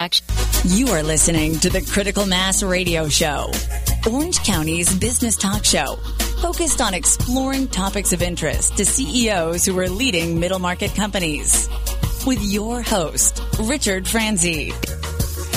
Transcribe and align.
Action. 0.00 0.26
You 0.64 0.88
are 0.88 1.02
listening 1.02 1.58
to 1.58 1.68
the 1.68 1.82
Critical 1.82 2.24
Mass 2.24 2.62
Radio 2.62 3.06
Show, 3.08 3.52
Orange 4.10 4.42
County's 4.42 4.98
business 4.98 5.36
talk 5.36 5.62
show, 5.62 5.96
focused 6.40 6.80
on 6.80 6.94
exploring 6.94 7.68
topics 7.68 8.14
of 8.14 8.22
interest 8.22 8.78
to 8.78 8.86
CEOs 8.86 9.66
who 9.66 9.78
are 9.78 9.90
leading 9.90 10.40
middle 10.40 10.58
market 10.58 10.94
companies. 10.94 11.68
With 12.26 12.42
your 12.42 12.80
host, 12.80 13.42
Richard 13.60 14.08
Franzi. 14.08 14.72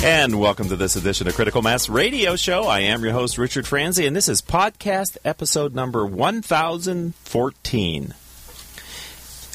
And 0.03 0.37
welcome 0.39 0.67
to 0.67 0.75
this 0.75 0.97
edition 0.97 1.29
of 1.29 1.35
Critical 1.35 1.61
Mass 1.61 1.87
Radio 1.87 2.35
Show. 2.35 2.63
I 2.63 2.81
am 2.81 3.01
your 3.01 3.13
host, 3.13 3.37
Richard 3.37 3.65
Franzi, 3.65 4.05
and 4.05 4.13
this 4.13 4.27
is 4.27 4.41
podcast 4.41 5.15
episode 5.23 5.73
number 5.73 6.05
1014. 6.05 8.13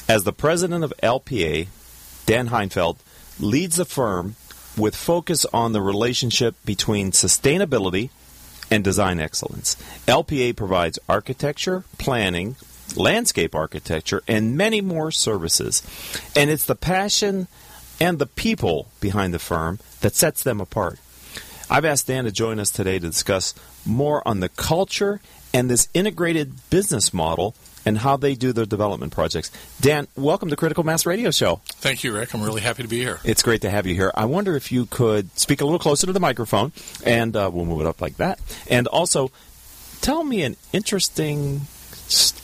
As 0.07 0.23
the 0.23 0.33
president 0.33 0.83
of 0.83 0.93
LPA, 1.03 1.67
Dan 2.25 2.49
Heinfeld 2.49 2.97
leads 3.39 3.75
the 3.75 3.85
firm 3.85 4.35
with 4.79 4.95
focus 4.95 5.45
on 5.53 5.73
the 5.73 5.81
relationship 5.81 6.55
between 6.65 7.11
sustainability 7.11 8.09
and 8.71 8.83
design 8.83 9.19
excellence. 9.19 9.75
LPA 10.07 10.55
provides 10.55 10.99
architecture, 11.07 11.83
planning, 11.97 12.55
landscape 12.95 13.55
architecture, 13.55 14.21
and 14.27 14.57
many 14.57 14.81
more 14.81 15.11
services. 15.11 15.83
And 16.35 16.49
it's 16.49 16.65
the 16.65 16.75
passion 16.75 17.47
and 17.99 18.19
the 18.19 18.25
people 18.25 18.89
behind 18.99 19.33
the 19.33 19.39
firm 19.39 19.79
that 20.01 20.15
sets 20.15 20.43
them 20.43 20.61
apart. 20.61 20.99
I've 21.69 21.85
asked 21.85 22.07
Dan 22.07 22.23
to 22.23 22.31
join 22.31 22.59
us 22.59 22.71
today 22.71 22.97
to 22.97 23.07
discuss 23.07 23.53
more 23.85 24.27
on 24.27 24.39
the 24.39 24.49
culture 24.49 25.21
and 25.53 25.69
this 25.69 25.87
integrated 25.93 26.53
business 26.69 27.13
model 27.13 27.55
and 27.89 27.97
how 27.97 28.15
they 28.15 28.35
do 28.35 28.53
their 28.53 28.67
development 28.67 29.11
projects. 29.11 29.51
Dan, 29.81 30.07
welcome 30.15 30.49
to 30.49 30.55
Critical 30.55 30.83
Mass 30.83 31.07
Radio 31.07 31.31
Show. 31.31 31.59
Thank 31.65 32.03
you, 32.03 32.13
Rick. 32.13 32.35
I'm 32.35 32.43
really 32.43 32.61
happy 32.61 32.83
to 32.83 32.87
be 32.87 32.99
here. 32.99 33.19
It's 33.23 33.41
great 33.41 33.61
to 33.61 33.69
have 33.71 33.87
you 33.87 33.95
here. 33.95 34.11
I 34.13 34.25
wonder 34.25 34.55
if 34.55 34.71
you 34.71 34.85
could 34.85 35.35
speak 35.37 35.59
a 35.59 35.65
little 35.65 35.79
closer 35.79 36.05
to 36.05 36.13
the 36.13 36.19
microphone, 36.19 36.71
and 37.03 37.35
uh, 37.35 37.49
we'll 37.51 37.65
move 37.65 37.81
it 37.81 37.87
up 37.87 37.99
like 37.99 38.17
that. 38.17 38.39
And 38.69 38.85
also, 38.87 39.31
tell 40.01 40.23
me 40.23 40.43
an 40.43 40.55
interesting. 40.71 41.61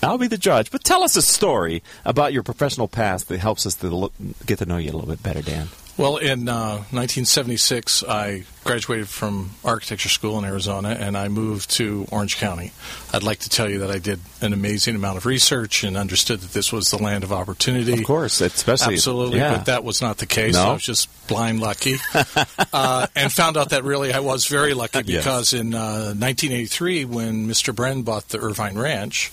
I'll 0.02 0.18
be 0.18 0.28
the 0.28 0.38
judge, 0.38 0.72
but 0.72 0.84
tell 0.84 1.04
us 1.04 1.16
a 1.16 1.22
story 1.22 1.84
about 2.04 2.34
your 2.34 2.42
professional 2.42 2.88
past 2.88 3.28
that 3.30 3.40
helps 3.40 3.68
us 3.68 3.76
to 3.76 3.88
look, 3.88 4.14
get 4.48 4.60
to 4.60 4.66
know 4.66 4.78
you 4.78 4.90
a 4.90 4.94
little 4.94 5.10
bit 5.10 5.22
better, 5.22 5.44
Dan. 5.44 5.68
Well, 5.98 6.18
in 6.18 6.50
uh, 6.50 6.84
1976, 6.92 8.04
I 8.04 8.44
graduated 8.66 9.08
from 9.08 9.52
architecture 9.64 10.10
school 10.10 10.38
in 10.38 10.44
Arizona, 10.44 10.90
and 10.90 11.18
I 11.18 11.30
moved 11.30 11.70
to 11.72 12.06
Orange 12.12 12.36
County. 12.36 12.74
I'd 13.14 13.24
like 13.24 13.40
to 13.40 13.50
tell 13.50 13.70
you 13.70 13.80
that 13.80 13.92
I 13.92 14.00
did 14.00 14.20
an 14.42 14.52
amazing 14.52 14.96
amount 14.96 15.16
of 15.18 15.26
research 15.26 15.86
and 15.86 15.96
understood 15.96 16.42
that 16.42 16.52
this 16.52 16.74
was 16.74 16.92
the 16.92 17.02
land 17.02 17.24
of 17.24 17.32
opportunity. 17.32 17.94
Of 17.94 18.04
course, 18.04 18.42
especially 18.42 18.96
absolutely, 18.96 19.38
yeah. 19.38 19.56
but 19.56 19.68
that 19.68 19.86
was 19.86 20.02
not 20.02 20.18
the 20.18 20.26
case. 20.26 20.56
No? 20.56 20.72
I 20.72 20.74
was 20.74 20.84
just 20.84 21.08
blind 21.28 21.62
lucky, 21.62 21.96
uh, 22.74 23.08
and 23.16 23.32
found 23.32 23.56
out 23.56 23.70
that 23.70 23.86
really 23.86 24.12
I 24.12 24.20
was 24.20 24.48
very 24.48 24.74
lucky 24.74 25.04
because 25.04 25.54
Yes. 25.54 25.62
in 25.62 25.74
uh, 25.74 26.14
1983, 26.14 27.06
when 27.06 27.48
Mr. 27.48 27.74
Bren 27.74 28.04
bought 28.04 28.28
the 28.30 28.40
Irvine 28.40 28.78
Ranch. 28.78 29.32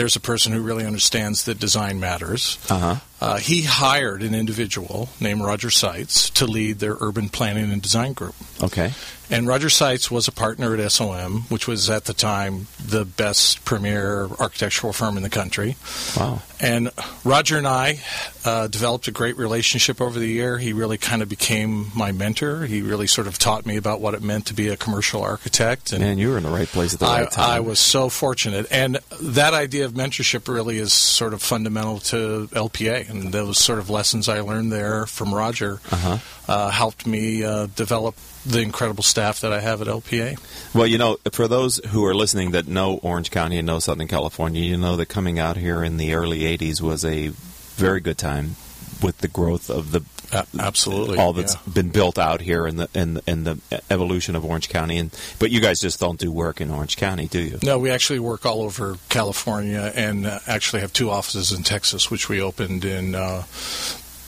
There's 0.00 0.16
a 0.16 0.20
person 0.20 0.54
who 0.54 0.62
really 0.62 0.86
understands 0.86 1.44
that 1.44 1.58
design 1.58 2.00
matters. 2.00 2.56
Uh-huh. 2.70 2.96
Uh, 3.20 3.36
he 3.36 3.64
hired 3.64 4.22
an 4.22 4.34
individual 4.34 5.10
named 5.20 5.42
Roger 5.42 5.68
Seitz 5.68 6.30
to 6.30 6.46
lead 6.46 6.78
their 6.78 6.96
urban 7.00 7.28
planning 7.28 7.70
and 7.70 7.82
design 7.82 8.14
group. 8.14 8.34
Okay. 8.62 8.94
And 9.28 9.46
Roger 9.46 9.68
Seitz 9.68 10.10
was 10.10 10.26
a 10.26 10.32
partner 10.32 10.74
at 10.74 10.90
SOM, 10.90 11.42
which 11.50 11.68
was 11.68 11.90
at 11.90 12.06
the 12.06 12.14
time 12.14 12.66
the 12.82 13.04
best 13.04 13.62
premier 13.66 14.26
architectural 14.40 14.94
firm 14.94 15.18
in 15.18 15.22
the 15.22 15.28
country. 15.28 15.76
Wow. 16.16 16.40
And 16.60 16.90
Roger 17.24 17.56
and 17.58 17.66
I 17.66 18.00
uh, 18.44 18.66
developed 18.68 19.08
a 19.08 19.10
great 19.10 19.36
relationship 19.36 20.00
over 20.00 20.18
the 20.18 20.26
year. 20.26 20.58
He 20.58 20.72
really 20.72 20.98
kind 20.98 21.22
of 21.22 21.28
became 21.28 21.90
my 21.94 22.12
mentor. 22.12 22.66
He 22.66 22.82
really 22.82 23.06
sort 23.06 23.26
of 23.26 23.38
taught 23.38 23.64
me 23.66 23.76
about 23.76 24.00
what 24.00 24.14
it 24.14 24.22
meant 24.22 24.46
to 24.46 24.54
be 24.54 24.68
a 24.68 24.76
commercial 24.76 25.22
architect. 25.22 25.92
And 25.92 26.00
Man, 26.02 26.18
you 26.18 26.30
were 26.30 26.36
in 26.38 26.42
the 26.44 26.50
right 26.50 26.68
place 26.68 26.94
at 26.94 27.00
the 27.00 27.06
I, 27.06 27.22
right 27.22 27.30
time. 27.30 27.50
I 27.50 27.60
was 27.60 27.80
so 27.80 28.08
fortunate. 28.08 28.66
And 28.70 28.98
that 29.20 29.54
idea 29.54 29.84
of 29.86 29.92
mentorship 29.92 30.48
really 30.52 30.78
is 30.78 30.92
sort 30.92 31.32
of 31.34 31.42
fundamental 31.42 31.98
to 32.00 32.48
LPA. 32.52 33.08
And 33.08 33.32
those 33.32 33.58
sort 33.58 33.78
of 33.78 33.88
lessons 33.90 34.28
I 34.28 34.40
learned 34.40 34.72
there 34.72 35.06
from 35.06 35.34
Roger 35.34 35.80
Uh-huh. 35.90 36.18
uh, 36.48 36.70
helped 36.70 37.06
me 37.06 37.44
uh, 37.44 37.66
develop 37.76 38.14
the 38.46 38.60
incredible 38.62 39.02
staff 39.02 39.40
that 39.42 39.52
I 39.52 39.60
have 39.60 39.82
at 39.82 39.86
LPA. 39.86 40.38
Well, 40.74 40.86
you 40.86 40.96
know, 40.96 41.18
for 41.32 41.46
those 41.46 41.76
who 41.88 42.06
are 42.06 42.14
listening 42.14 42.52
that 42.52 42.66
know 42.66 42.94
Orange 43.02 43.30
County 43.30 43.58
and 43.58 43.66
know 43.66 43.78
Southern 43.80 44.08
California, 44.08 44.62
you 44.62 44.78
know 44.78 44.96
that 44.96 45.06
coming 45.10 45.38
out 45.38 45.58
here 45.58 45.84
in 45.84 45.98
the 45.98 46.14
early 46.14 46.46
80s 46.56 46.80
was 46.80 47.04
a 47.04 47.28
very 47.28 48.00
good 48.00 48.18
time 48.18 48.56
with 49.02 49.18
the 49.18 49.28
growth 49.28 49.70
of 49.70 49.92
the 49.92 50.02
A- 50.32 50.46
absolutely. 50.58 51.16
all 51.18 51.32
that's 51.32 51.54
yeah. 51.54 51.72
been 51.72 51.88
built 51.88 52.18
out 52.18 52.40
here 52.42 52.66
and 52.66 52.78
the 52.78 52.88
and 52.94 53.16
the, 53.16 53.22
and 53.26 53.46
the 53.46 53.82
evolution 53.90 54.36
of 54.36 54.44
Orange 54.44 54.68
County 54.68 54.98
and 54.98 55.10
but 55.38 55.50
you 55.50 55.60
guys 55.60 55.80
just 55.80 55.98
don't 55.98 56.18
do 56.20 56.30
work 56.30 56.60
in 56.60 56.70
Orange 56.70 56.96
County, 56.96 57.26
do 57.26 57.40
you? 57.40 57.58
No, 57.62 57.78
we 57.78 57.90
actually 57.90 58.18
work 58.18 58.44
all 58.44 58.62
over 58.62 58.96
California 59.08 59.90
and 59.94 60.26
uh, 60.26 60.38
actually 60.46 60.82
have 60.82 60.92
two 60.92 61.08
offices 61.10 61.52
in 61.52 61.62
Texas, 61.62 62.10
which 62.10 62.28
we 62.28 62.40
opened 62.42 62.84
in. 62.84 63.14
Uh, 63.14 63.44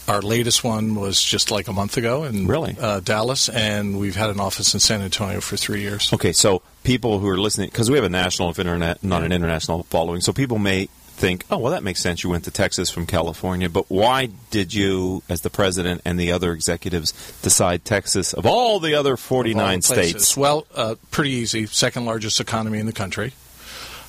our 0.08 0.20
latest 0.20 0.64
one 0.64 0.96
was 0.96 1.22
just 1.22 1.52
like 1.52 1.68
a 1.68 1.72
month 1.72 1.96
ago 1.96 2.24
in 2.24 2.48
Really? 2.48 2.76
uh, 2.80 2.98
Dallas, 2.98 3.48
and 3.48 4.00
we've 4.00 4.16
had 4.16 4.30
an 4.30 4.40
office 4.40 4.74
in 4.74 4.80
San 4.80 5.00
Antonio 5.00 5.40
for 5.40 5.56
three 5.56 5.80
years. 5.80 6.12
Okay, 6.12 6.32
so 6.32 6.60
people 6.82 7.20
who 7.20 7.28
are 7.28 7.38
listening 7.38 7.68
because 7.68 7.88
we 7.88 7.96
have 7.96 8.04
a 8.04 8.08
national 8.08 8.50
if 8.50 8.58
internet 8.58 9.02
not 9.04 9.22
an 9.22 9.30
international 9.30 9.84
following, 9.84 10.20
so 10.20 10.32
people 10.32 10.58
may 10.58 10.88
think, 11.22 11.44
"Oh, 11.50 11.58
well 11.58 11.70
that 11.72 11.84
makes 11.84 12.00
sense 12.00 12.24
you 12.24 12.30
went 12.30 12.44
to 12.44 12.50
Texas 12.50 12.90
from 12.90 13.06
California, 13.06 13.68
but 13.68 13.88
why 13.88 14.28
did 14.50 14.74
you 14.74 15.22
as 15.28 15.42
the 15.42 15.50
president 15.50 16.02
and 16.04 16.18
the 16.18 16.32
other 16.32 16.52
executives 16.52 17.14
decide 17.42 17.84
Texas 17.84 18.32
of 18.32 18.44
all 18.44 18.80
the 18.80 18.94
other 18.94 19.16
49 19.16 19.56
Of 19.56 19.68
all 19.68 19.76
the 19.76 19.82
states?" 19.82 20.36
Well, 20.36 20.66
uh, 20.74 20.96
pretty 21.12 21.30
easy. 21.30 21.66
Second 21.66 22.06
largest 22.06 22.40
economy 22.40 22.80
in 22.80 22.86
the 22.86 22.92
country. 22.92 23.32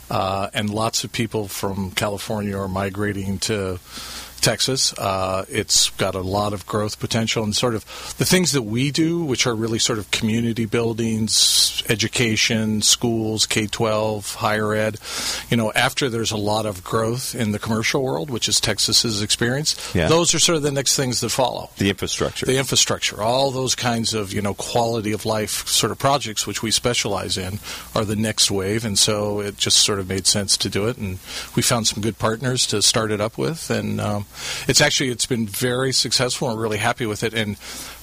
Uh, 0.09 0.49
and 0.53 0.69
lots 0.69 1.03
of 1.03 1.11
people 1.11 1.47
from 1.47 1.91
California 1.91 2.57
are 2.57 2.67
migrating 2.67 3.39
to 3.39 3.79
Texas. 4.43 4.93
Uh, 4.93 5.45
it's 5.49 5.89
got 5.91 6.13
a 6.15 6.21
lot 6.21 6.53
of 6.53 6.65
growth 6.67 6.99
potential 6.99 7.43
and 7.43 7.55
sort 7.55 7.73
of 7.73 7.83
the 8.19 8.25
things 8.25 8.51
that 8.51 8.61
we 8.63 8.91
do, 8.91 9.23
which 9.23 9.47
are 9.47 9.55
really 9.55 9.79
sort 9.79 9.97
of 9.97 10.11
community 10.11 10.65
buildings, 10.65 11.81
education, 11.89 12.81
schools, 12.81 13.45
K 13.45 13.67
12, 13.67 14.35
higher 14.35 14.73
ed. 14.73 14.99
You 15.49 15.57
know, 15.57 15.71
after 15.73 16.09
there's 16.09 16.31
a 16.31 16.37
lot 16.37 16.65
of 16.65 16.83
growth 16.83 17.33
in 17.33 17.51
the 17.51 17.59
commercial 17.59 18.03
world, 18.03 18.29
which 18.29 18.47
is 18.47 18.59
Texas's 18.59 19.21
experience, 19.21 19.75
Yeah. 19.95 20.07
those 20.07 20.35
are 20.35 20.39
sort 20.39 20.57
of 20.57 20.63
the 20.63 20.71
next 20.71 20.95
things 20.95 21.21
that 21.21 21.29
follow 21.29 21.69
The 21.77 21.89
infrastructure. 21.89 22.45
the 22.45 22.57
infrastructure, 22.57 23.21
all 23.21 23.51
those 23.51 23.75
kinds 23.75 24.13
of 24.13 24.33
you 24.33 24.41
know 24.41 24.53
quality 24.53 25.11
of 25.13 25.25
life 25.25 25.67
sort 25.67 25.91
of 25.91 25.97
projects 25.99 26.45
which 26.45 26.61
we 26.61 26.69
specialize 26.71 27.37
in 27.37 27.59
are 27.95 28.05
the 28.05 28.15
next 28.15 28.51
wave, 28.51 28.83
and 28.85 28.99
so 28.99 29.39
it 29.39 29.57
just 29.57 29.77
sort 29.77 29.99
of 29.99 30.07
made 30.09 30.27
sense 30.27 30.57
to 30.57 30.69
do 30.69 30.87
it, 30.87 30.97
and 30.97 31.19
we 31.55 31.61
found 31.61 31.87
some 31.87 32.01
good 32.01 32.19
partners 32.19 32.67
to 32.67 32.81
start 32.81 33.09
it 33.11 33.21
up 33.21 33.37
with, 33.37 33.69
and 33.69 34.01
um, 34.01 34.25
it's 34.67 34.81
actually 34.81 35.09
it's 35.09 35.25
been 35.25 35.47
very 35.47 35.91
successful. 35.91 36.49
and 36.49 36.57
We're 36.57 36.63
really 36.63 36.77
happy 36.77 37.05
with 37.05 37.23
it, 37.23 37.33
and 37.33 37.57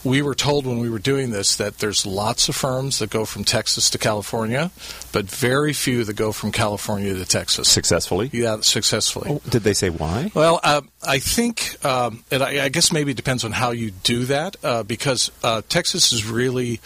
we 0.04 0.22
were 0.22 0.34
told 0.34 0.66
when 0.66 0.78
we 0.78 0.88
were 0.88 0.98
doing 0.98 1.30
this 1.30 1.56
that 1.56 1.78
there's 1.78 2.06
lots 2.06 2.48
of 2.48 2.56
firms 2.56 2.98
that 3.00 3.10
go 3.10 3.24
from 3.24 3.44
Texas 3.44 3.90
to 3.90 3.98
California, 3.98 4.70
but 5.12 5.26
very 5.26 5.72
few 5.72 6.04
that 6.04 6.14
go 6.14 6.32
from 6.32 6.52
California 6.52 7.14
to 7.14 7.24
Texas. 7.24 7.68
successfully. 7.68 8.30
Yeah, 8.32 8.60
successfully. 8.60 9.30
Oh, 9.30 9.40
did 9.48 9.62
they 9.62 9.74
say 9.74 9.90
why? 9.90 10.30
Well, 10.34 10.60
uh, 10.62 10.82
I 11.02 11.18
think, 11.18 11.82
um, 11.84 12.24
and 12.30 12.42
I, 12.42 12.64
I 12.64 12.68
guess 12.68 12.92
maybe 12.92 13.10
it 13.12 13.16
depends 13.16 13.44
on 13.44 13.52
how 13.52 13.70
you 13.72 13.90
do 13.90 14.24
that, 14.26 14.56
uh, 14.62 14.82
because 14.82 15.30
uh, 15.42 15.62
Texas 15.68 16.12
is 16.12 16.24
really 16.26 16.80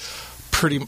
pretty. 0.51 0.81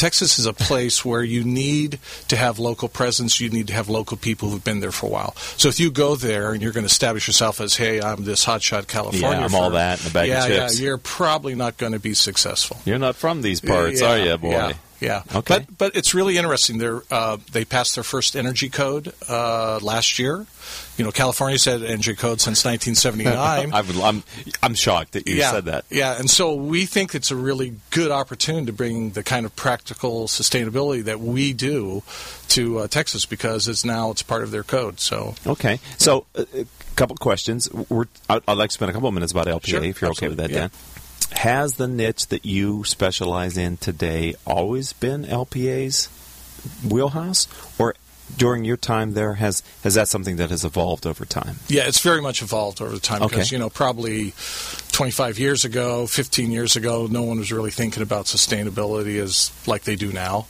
Texas 0.00 0.38
is 0.38 0.46
a 0.46 0.54
place 0.54 1.04
where 1.04 1.22
you 1.22 1.44
need 1.44 1.98
to 2.28 2.36
have 2.36 2.58
local 2.58 2.88
presence. 2.88 3.38
You 3.38 3.50
need 3.50 3.66
to 3.66 3.74
have 3.74 3.90
local 3.90 4.16
people 4.16 4.48
who've 4.48 4.64
been 4.64 4.80
there 4.80 4.92
for 4.92 5.04
a 5.04 5.10
while. 5.10 5.36
So 5.58 5.68
if 5.68 5.78
you 5.78 5.90
go 5.90 6.16
there 6.16 6.52
and 6.52 6.62
you're 6.62 6.72
going 6.72 6.84
to 6.84 6.90
establish 6.90 7.26
yourself 7.26 7.60
as, 7.60 7.76
"Hey, 7.76 8.00
I'm 8.00 8.24
this 8.24 8.46
hotshot 8.46 8.86
California," 8.86 9.38
Yeah, 9.38 9.44
I'm 9.44 9.54
all 9.54 9.68
that 9.72 10.00
and 10.00 10.10
a 10.10 10.14
bag 10.14 10.30
of 10.30 10.34
yeah, 10.34 10.46
chips. 10.48 10.80
yeah, 10.80 10.84
you're 10.86 10.96
probably 10.96 11.54
not 11.54 11.76
going 11.76 11.92
to 11.92 11.98
be 11.98 12.14
successful. 12.14 12.78
You're 12.86 12.98
not 12.98 13.14
from 13.14 13.42
these 13.42 13.60
parts, 13.60 14.00
Yeah, 14.00 14.10
are 14.10 14.18
you, 14.18 14.38
boy? 14.38 14.52
Yeah, 14.52 14.72
yeah. 15.00 15.22
Okay. 15.34 15.58
But 15.58 15.78
but 15.78 15.96
it's 15.96 16.14
really 16.14 16.36
interesting. 16.36 16.78
They're, 16.78 17.02
uh, 17.10 17.38
they 17.52 17.64
passed 17.64 17.94
their 17.94 18.04
first 18.04 18.36
energy 18.36 18.68
code 18.68 19.12
uh, 19.28 19.78
last 19.82 20.18
year. 20.18 20.46
You 20.96 21.04
know, 21.04 21.10
California's 21.10 21.64
had 21.64 21.82
energy 21.82 22.14
code 22.14 22.40
since 22.40 22.64
1979. 22.64 23.72
I'm, 23.72 24.02
I'm, 24.02 24.22
I'm 24.62 24.74
shocked 24.74 25.12
that 25.12 25.26
you 25.26 25.36
yeah, 25.36 25.50
said 25.50 25.64
that. 25.64 25.86
Yeah, 25.88 26.18
and 26.18 26.28
so 26.28 26.54
we 26.54 26.84
think 26.84 27.14
it's 27.14 27.30
a 27.30 27.36
really 27.36 27.76
good 27.90 28.10
opportunity 28.10 28.66
to 28.66 28.72
bring 28.72 29.10
the 29.10 29.22
kind 29.22 29.46
of 29.46 29.56
practical 29.56 30.26
sustainability 30.26 31.02
that 31.04 31.18
we 31.18 31.54
do 31.54 32.02
to 32.48 32.80
uh, 32.80 32.88
Texas 32.88 33.24
because 33.24 33.66
it's 33.66 33.84
now 33.84 34.10
it's 34.10 34.22
part 34.22 34.42
of 34.42 34.50
their 34.50 34.62
code. 34.62 35.00
So 35.00 35.34
Okay, 35.46 35.80
so 35.96 36.26
uh, 36.36 36.44
a 36.54 36.66
couple 36.96 37.16
questions. 37.16 37.72
We're, 37.72 38.04
I'd, 38.28 38.42
I'd 38.46 38.58
like 38.58 38.68
to 38.68 38.74
spend 38.74 38.90
a 38.90 38.92
couple 38.92 39.08
of 39.08 39.14
minutes 39.14 39.32
about 39.32 39.46
LPA, 39.46 39.66
Sure, 39.66 39.84
if 39.84 40.02
you're 40.02 40.10
okay 40.10 40.28
with 40.28 40.36
that, 40.36 40.50
absolutely, 40.50 40.68
Dan. 40.68 40.89
Has 41.32 41.74
the 41.76 41.88
niche 41.88 42.26
that 42.28 42.44
you 42.44 42.84
specialize 42.84 43.56
in 43.56 43.76
today 43.76 44.34
always 44.46 44.92
been 44.92 45.24
LPA's 45.24 46.08
wheelhouse, 46.88 47.46
or 47.78 47.94
during 48.36 48.64
your 48.64 48.76
time 48.76 49.14
there 49.14 49.34
has 49.34 49.62
has 49.82 49.94
that 49.94 50.06
something 50.08 50.36
that 50.36 50.50
has 50.50 50.64
evolved 50.64 51.06
over 51.06 51.24
time? 51.24 51.56
Yeah, 51.68 51.86
it's 51.88 52.00
very 52.00 52.20
much 52.20 52.42
evolved 52.42 52.80
over 52.82 52.98
time 52.98 53.20
because 53.22 53.46
Okay. 53.48 53.56
you 53.56 53.58
know 53.58 53.70
probably 53.70 54.34
25 54.92 55.38
years 55.38 55.64
ago, 55.64 56.06
15 56.06 56.50
years 56.50 56.76
ago, 56.76 57.06
no 57.10 57.22
one 57.22 57.38
was 57.38 57.50
really 57.52 57.70
thinking 57.70 58.02
about 58.02 58.26
sustainability 58.26 59.20
as 59.20 59.50
like 59.66 59.82
they 59.84 59.96
do 59.96 60.12
now. 60.12 60.46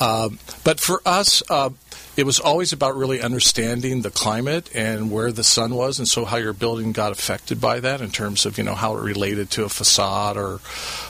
Um, 0.00 0.38
but 0.64 0.80
for 0.80 1.02
us, 1.04 1.42
uh, 1.50 1.70
it 2.16 2.26
was 2.26 2.38
always 2.38 2.72
about 2.72 2.96
really 2.96 3.20
understanding 3.20 4.02
the 4.02 4.10
climate 4.10 4.70
and 4.74 5.10
where 5.10 5.32
the 5.32 5.44
sun 5.44 5.74
was, 5.74 5.98
and 5.98 6.06
so 6.06 6.24
how 6.24 6.36
your 6.36 6.52
building 6.52 6.92
got 6.92 7.12
affected 7.12 7.60
by 7.60 7.80
that 7.80 8.00
in 8.00 8.10
terms 8.10 8.44
of 8.44 8.58
you 8.58 8.64
know 8.64 8.74
how 8.74 8.96
it 8.96 9.00
related 9.02 9.50
to 9.52 9.64
a 9.64 9.68
facade 9.68 10.36
or 10.36 10.60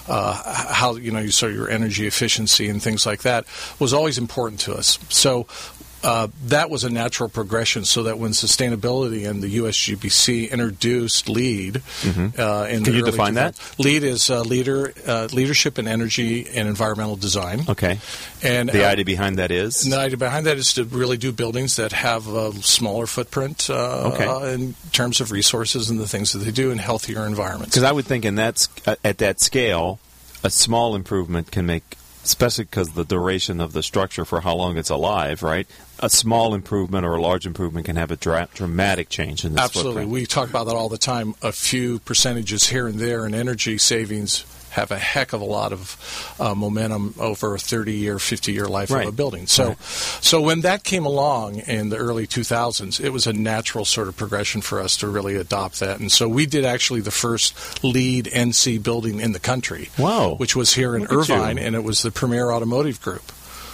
uh, 0.08 0.72
how 0.72 0.94
you 0.94 1.10
know 1.10 1.20
you 1.20 1.32
saw 1.32 1.46
your 1.46 1.69
energy 1.69 2.06
efficiency 2.06 2.69
and 2.69 2.82
things 2.82 3.04
like 3.04 3.22
that 3.22 3.46
was 3.78 3.93
always 3.93 4.19
important 4.19 4.60
to 4.60 4.75
us. 4.75 4.99
So 5.08 5.46
uh, 6.02 6.28
that 6.46 6.69
was 6.70 6.84
a 6.84 6.90
natural 6.90 7.28
progression 7.28 7.84
so 7.84 8.02
that 8.04 8.19
when 8.19 8.32
sustainability 8.32 9.28
and 9.28 9.43
the 9.43 9.58
USGBC 9.58 10.50
introduced 10.50 11.28
LEED 11.28 11.76
uh, 11.76 11.81
in 11.81 12.12
Mm-hmm. 12.12 12.37
Can 12.37 12.82
the 12.84 12.93
you 12.93 13.04
define 13.04 13.34
that? 13.34 13.54
2000s 13.54 13.78
LEED 13.78 14.02
is 14.04 14.31
uh, 14.31 14.40
leader 14.43 14.93
uh, 15.06 15.28
leadership 15.32 15.78
in 15.78 15.87
energy 15.88 16.49
and 16.49 16.69
environmental 16.69 17.16
design. 17.16 17.64
Okay. 17.69 17.99
And 18.43 18.69
The 18.69 18.84
uh, 18.87 18.90
idea 18.90 19.04
behind 19.04 19.38
that 19.38 19.50
is 19.50 19.82
the 19.82 19.96
idea 19.99 20.16
behind 20.16 20.46
that 20.46 20.56
is 20.58 20.72
to 20.75 20.84
really 20.84 21.16
do 21.16 21.32
buildings 21.32 21.76
that 21.76 21.93
have 21.93 22.26
a 22.28 22.52
smaller 22.62 23.06
footprint 23.06 23.69
uh, 23.70 24.12
Okay. 24.12 24.26
uh, 24.26 24.44
in 24.46 24.75
terms 24.93 25.20
of 25.20 25.31
resources 25.31 25.90
and 25.90 25.99
the 26.00 26.08
things 26.08 26.32
that 26.32 26.38
they 26.40 26.50
do 26.50 26.70
in 26.70 26.78
healthier 26.78 27.26
environments. 27.26 27.75
because 27.75 27.84
I 27.88 27.93
would 27.93 28.04
think 28.06 28.25
in 28.25 28.34
that 28.37 28.66
at 29.04 29.19
that 29.19 29.40
scale, 29.40 29.99
a 30.44 30.50
small 30.50 30.94
improvement 30.96 31.50
can 31.52 31.66
make, 31.66 31.96
especially 32.25 32.65
because 32.65 32.91
the 32.91 33.05
duration 33.05 33.61
of 33.61 33.73
the 33.73 33.83
structure 33.83 34.25
for 34.25 34.41
how 34.41 34.55
long 34.55 34.77
it's 34.77 34.91
alive, 34.91 35.43
right? 35.43 35.67
A 35.99 36.09
small 36.11 36.55
improvement 36.55 37.05
or 37.05 37.17
a 37.17 37.23
large 37.23 37.47
improvement 37.47 37.87
can 37.87 37.97
have 37.97 38.11
a 38.11 38.17
dra- 38.17 38.49
dramatic 38.55 39.09
change 39.09 39.45
in 39.45 39.53
this 39.53 39.63
Absolutely. 39.63 39.93
footprint. 39.93 40.11
We 40.11 40.27
talk 40.27 40.49
about 40.49 40.65
that 40.65 40.77
all 40.77 40.89
the 40.89 40.99
time. 40.99 41.35
A 41.43 41.53
few 41.53 41.99
percentages 42.01 42.69
here 42.69 42.87
and 42.87 42.99
there 42.99 43.27
in 43.27 43.35
energy 43.35 43.79
savings 43.79 44.45
have 44.73 44.91
a 44.91 44.99
heck 44.99 45.33
of 45.33 45.41
a 45.41 45.45
lot 45.45 45.73
of 45.73 45.97
uh, 46.41 46.55
momentum 46.55 47.15
over 47.19 47.55
a 47.55 47.59
30 47.59 47.93
year, 47.93 48.19
50 48.19 48.53
year 48.53 48.67
life 48.67 48.91
Right. 48.91 49.03
of 49.07 49.13
a 49.13 49.17
building. 49.17 49.47
So, 49.47 49.69
Right. 49.69 49.77
so 50.21 50.41
when 50.41 50.63
that 50.63 50.83
came 50.85 51.05
along 51.07 51.61
in 51.61 51.89
the 51.91 51.97
early 51.97 52.27
2000s, 52.27 52.99
it 53.01 53.11
was 53.11 53.27
a 53.27 53.33
natural 53.33 53.85
sort 53.85 54.09
of 54.09 54.17
progression 54.17 54.61
for 54.63 54.81
us 54.81 54.97
to 54.99 55.09
really 55.09 55.37
adopt 55.37 55.81
that. 55.81 56.01
And 56.01 56.11
so 56.11 56.29
we 56.29 56.47
did 56.47 56.65
actually 56.65 57.01
the 57.01 57.11
first 57.11 57.55
LEED 57.85 58.29
NC 58.33 58.79
building 58.83 59.21
in 59.21 59.33
the 59.33 59.41
country. 59.41 59.91
Wow. 59.99 60.35
Which 60.37 60.57
was 60.57 60.75
here 60.75 60.97
in 60.97 61.03
Look. 61.03 61.13
Irvine, 61.31 61.59
and 61.59 61.75
it 61.77 61.85
was 61.85 62.03
the 62.03 62.11
Premier 62.11 62.51
Automotive 62.51 63.01
Group. 63.01 63.31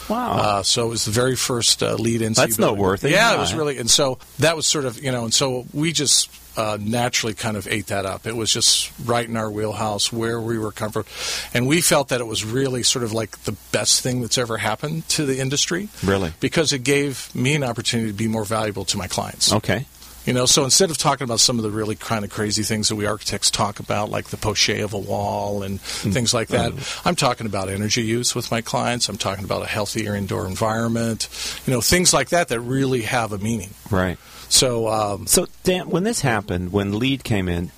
Wow. 0.09 0.33
Uh, 0.33 0.63
so 0.63 0.87
it 0.87 0.91
was 0.91 1.05
the 1.05 1.11
very 1.11 1.37
first 1.37 1.83
uh, 1.83 1.95
LEED 1.95 2.23
in. 2.23 2.33
That's 2.33 2.57
building. 2.57 2.77
noteworthy. 2.77 3.11
Yeah, 3.11 3.31
it 3.31 3.35
Yeah. 3.35 3.41
was 3.41 3.55
really, 3.55 3.79
and 3.79 3.91
so 3.91 4.19
that 4.39 4.57
was 4.57 4.67
sort 4.67 4.85
of 4.85 5.03
you 5.03 5.13
know, 5.13 5.25
and 5.25 5.35
so 5.35 5.67
we 5.73 5.93
just 5.93 6.31
uh, 6.57 6.77
naturally 6.81 7.35
kind 7.35 7.57
of 7.57 7.69
ate 7.69 7.87
that 7.87 8.05
up. 8.05 8.27
It 8.27 8.35
was 8.35 8.53
just 8.53 8.91
right 9.05 9.29
in 9.29 9.37
our 9.37 9.49
wheelhouse 9.51 10.13
where 10.13 10.41
we 10.41 10.59
were 10.59 10.73
comfortable, 10.73 11.09
and 11.55 11.67
we 11.69 11.81
felt 11.81 12.09
that 12.09 12.21
it 12.21 12.27
was 12.27 12.45
really 12.45 12.83
sort 12.83 13.05
of 13.05 13.13
like 13.13 13.39
the 13.45 13.53
best 13.71 14.01
thing 14.01 14.21
that's 14.23 14.39
ever 14.39 14.57
happened 14.59 15.07
to 15.11 15.25
the 15.25 15.39
industry. 15.39 15.89
Really? 16.03 16.33
because 16.41 16.73
it 16.73 16.83
gave 16.85 17.33
me 17.35 17.55
an 17.55 17.63
opportunity 17.63 18.11
to 18.11 18.17
be 18.17 18.29
more 18.29 18.45
valuable 18.45 18.85
to 18.87 18.97
my 18.97 19.07
clients. 19.07 19.53
okay. 19.53 19.87
You 20.29 20.35
know, 20.35 20.45
so 20.45 20.65
instead 20.65 20.91
of 20.91 20.99
talking 20.99 21.25
about 21.25 21.41
some 21.41 21.59
of 21.59 21.63
the 21.63 21.71
really 21.71 21.97
kind 21.97 22.23
of 22.23 22.31
crazy 22.31 22.63
things 22.63 22.91
that 22.91 22.97
we 22.97 23.07
architects 23.07 23.51
talk 23.51 23.81
about, 23.81 24.11
like 24.11 24.29
the 24.29 24.37
poche 24.37 24.69
of 24.69 24.93
a 24.93 24.99
wall 24.99 25.63
and 25.63 25.81
Hmm. 25.81 26.11
things 26.11 26.35
like 26.35 26.49
that, 26.49 26.73
I'm 27.05 27.17
talking 27.17 27.47
about 27.47 27.71
energy 27.71 28.03
use 28.03 28.35
with 28.35 28.51
my 28.51 28.61
clients. 28.61 29.09
I'm 29.09 29.17
talking 29.17 29.45
about 29.45 29.63
a 29.63 29.67
healthier 29.67 30.15
indoor 30.15 30.47
environment, 30.47 31.29
you 31.67 31.73
know, 31.73 31.81
things 31.81 32.13
like 32.13 32.29
that 32.29 32.49
that 32.49 32.61
really 32.61 33.03
have 33.03 33.33
a 33.33 33.39
meaning. 33.39 33.71
Right. 33.91 34.19
So, 34.51 34.89
um, 34.89 35.27
So, 35.27 35.47
Dan, 35.65 35.89
when 35.89 36.05
this 36.05 36.21
happened, 36.21 36.73
when 36.73 36.99
LEED 36.99 37.25
came 37.25 37.49
in, 37.49 37.71